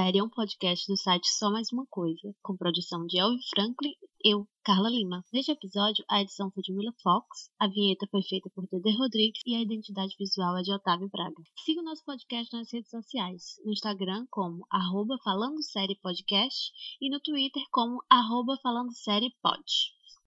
Sério 0.00 0.20
é 0.20 0.24
um 0.24 0.30
podcast 0.30 0.86
do 0.90 0.96
site 0.96 1.28
Só 1.28 1.50
Mais 1.50 1.70
Uma 1.70 1.84
Coisa, 1.84 2.34
com 2.42 2.56
produção 2.56 3.04
de 3.04 3.18
Elvio 3.18 3.38
Franklin 3.50 3.92
e 4.24 4.32
eu, 4.32 4.48
Carla 4.64 4.88
Lima. 4.88 5.22
Neste 5.30 5.52
episódio, 5.52 6.02
a 6.08 6.22
edição 6.22 6.50
foi 6.52 6.62
de 6.62 6.72
Mila 6.72 6.90
Fox, 7.02 7.50
a 7.58 7.68
vinheta 7.68 8.08
foi 8.10 8.22
feita 8.22 8.48
por 8.54 8.66
Dede 8.66 8.96
Rodrigues 8.96 9.42
e 9.44 9.54
a 9.54 9.60
identidade 9.60 10.16
visual 10.18 10.56
é 10.56 10.62
de 10.62 10.72
Otávio 10.72 11.10
Braga. 11.10 11.42
Siga 11.66 11.82
o 11.82 11.84
nosso 11.84 12.02
podcast 12.06 12.50
nas 12.56 12.72
redes 12.72 12.88
sociais, 12.88 13.60
no 13.62 13.72
Instagram 13.72 14.24
como 14.30 14.66
arroba 14.70 15.18
Falando 15.22 15.62
Série 15.62 16.00
Podcast 16.00 16.72
e 16.98 17.10
no 17.10 17.20
Twitter 17.20 17.62
como 17.70 18.02
arroba 18.08 18.56
Falando 18.62 18.94
Série 18.94 19.36
Pod. 19.42 19.62